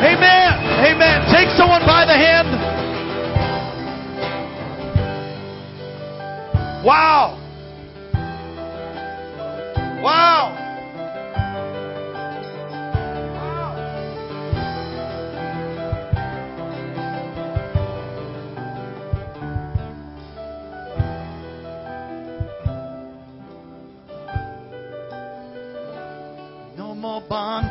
[0.01, 0.51] Amen.
[0.81, 1.29] Amen.
[1.31, 2.49] Take someone by the hand.
[6.83, 7.42] Wow.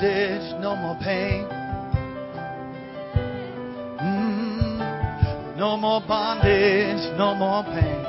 [0.02, 1.44] Bondage, no more pain.
[4.02, 8.08] Mm, no more bondage, no more pain.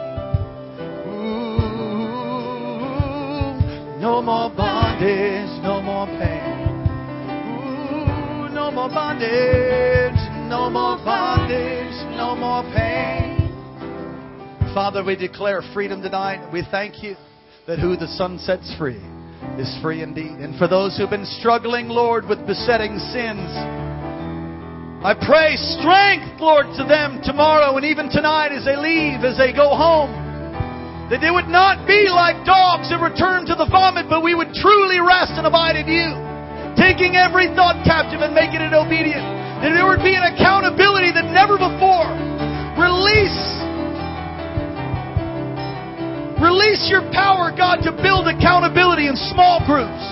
[4.01, 6.67] No more bondage, no more pain.
[7.47, 10.19] Ooh, no more bondage,
[10.49, 13.51] no more bondage, no more pain.
[14.73, 16.51] Father, we declare freedom tonight.
[16.51, 17.15] We thank you
[17.67, 18.99] that who the Son sets free
[19.59, 20.41] is free indeed.
[20.41, 23.49] And for those who've been struggling, Lord, with besetting sins,
[25.03, 29.51] I pray strength, Lord, to them tomorrow and even tonight as they leave, as they
[29.51, 30.09] go home.
[31.11, 34.55] That they would not be like dogs that return to the vomit, but we would
[34.55, 36.09] truly rest and abide in you.
[36.73, 39.21] Taking every thought captive and making it obedient.
[39.61, 42.09] That there would be an accountability that never before.
[42.79, 43.52] Release.
[46.43, 50.03] Release your power, God, to build accountability in small groups,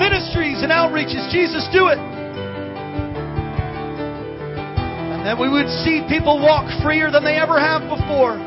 [0.00, 1.28] ministries, and outreaches.
[1.28, 2.00] Jesus, do it.
[5.12, 8.40] And that we would see people walk freer than they ever have before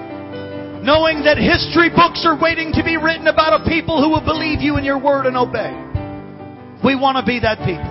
[0.85, 4.61] knowing that history books are waiting to be written about a people who will believe
[4.61, 5.73] you in your word and obey.
[6.85, 7.89] We want to be that people.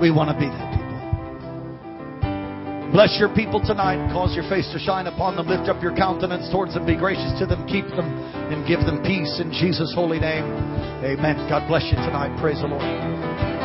[0.00, 0.65] We want to be that.
[2.96, 4.10] Bless your people tonight.
[4.10, 5.48] Cause your face to shine upon them.
[5.48, 6.86] Lift up your countenance towards them.
[6.86, 7.68] Be gracious to them.
[7.68, 8.08] Keep them
[8.48, 10.44] and give them peace in Jesus' holy name.
[11.04, 11.36] Amen.
[11.46, 12.32] God bless you tonight.
[12.40, 13.55] Praise the Lord.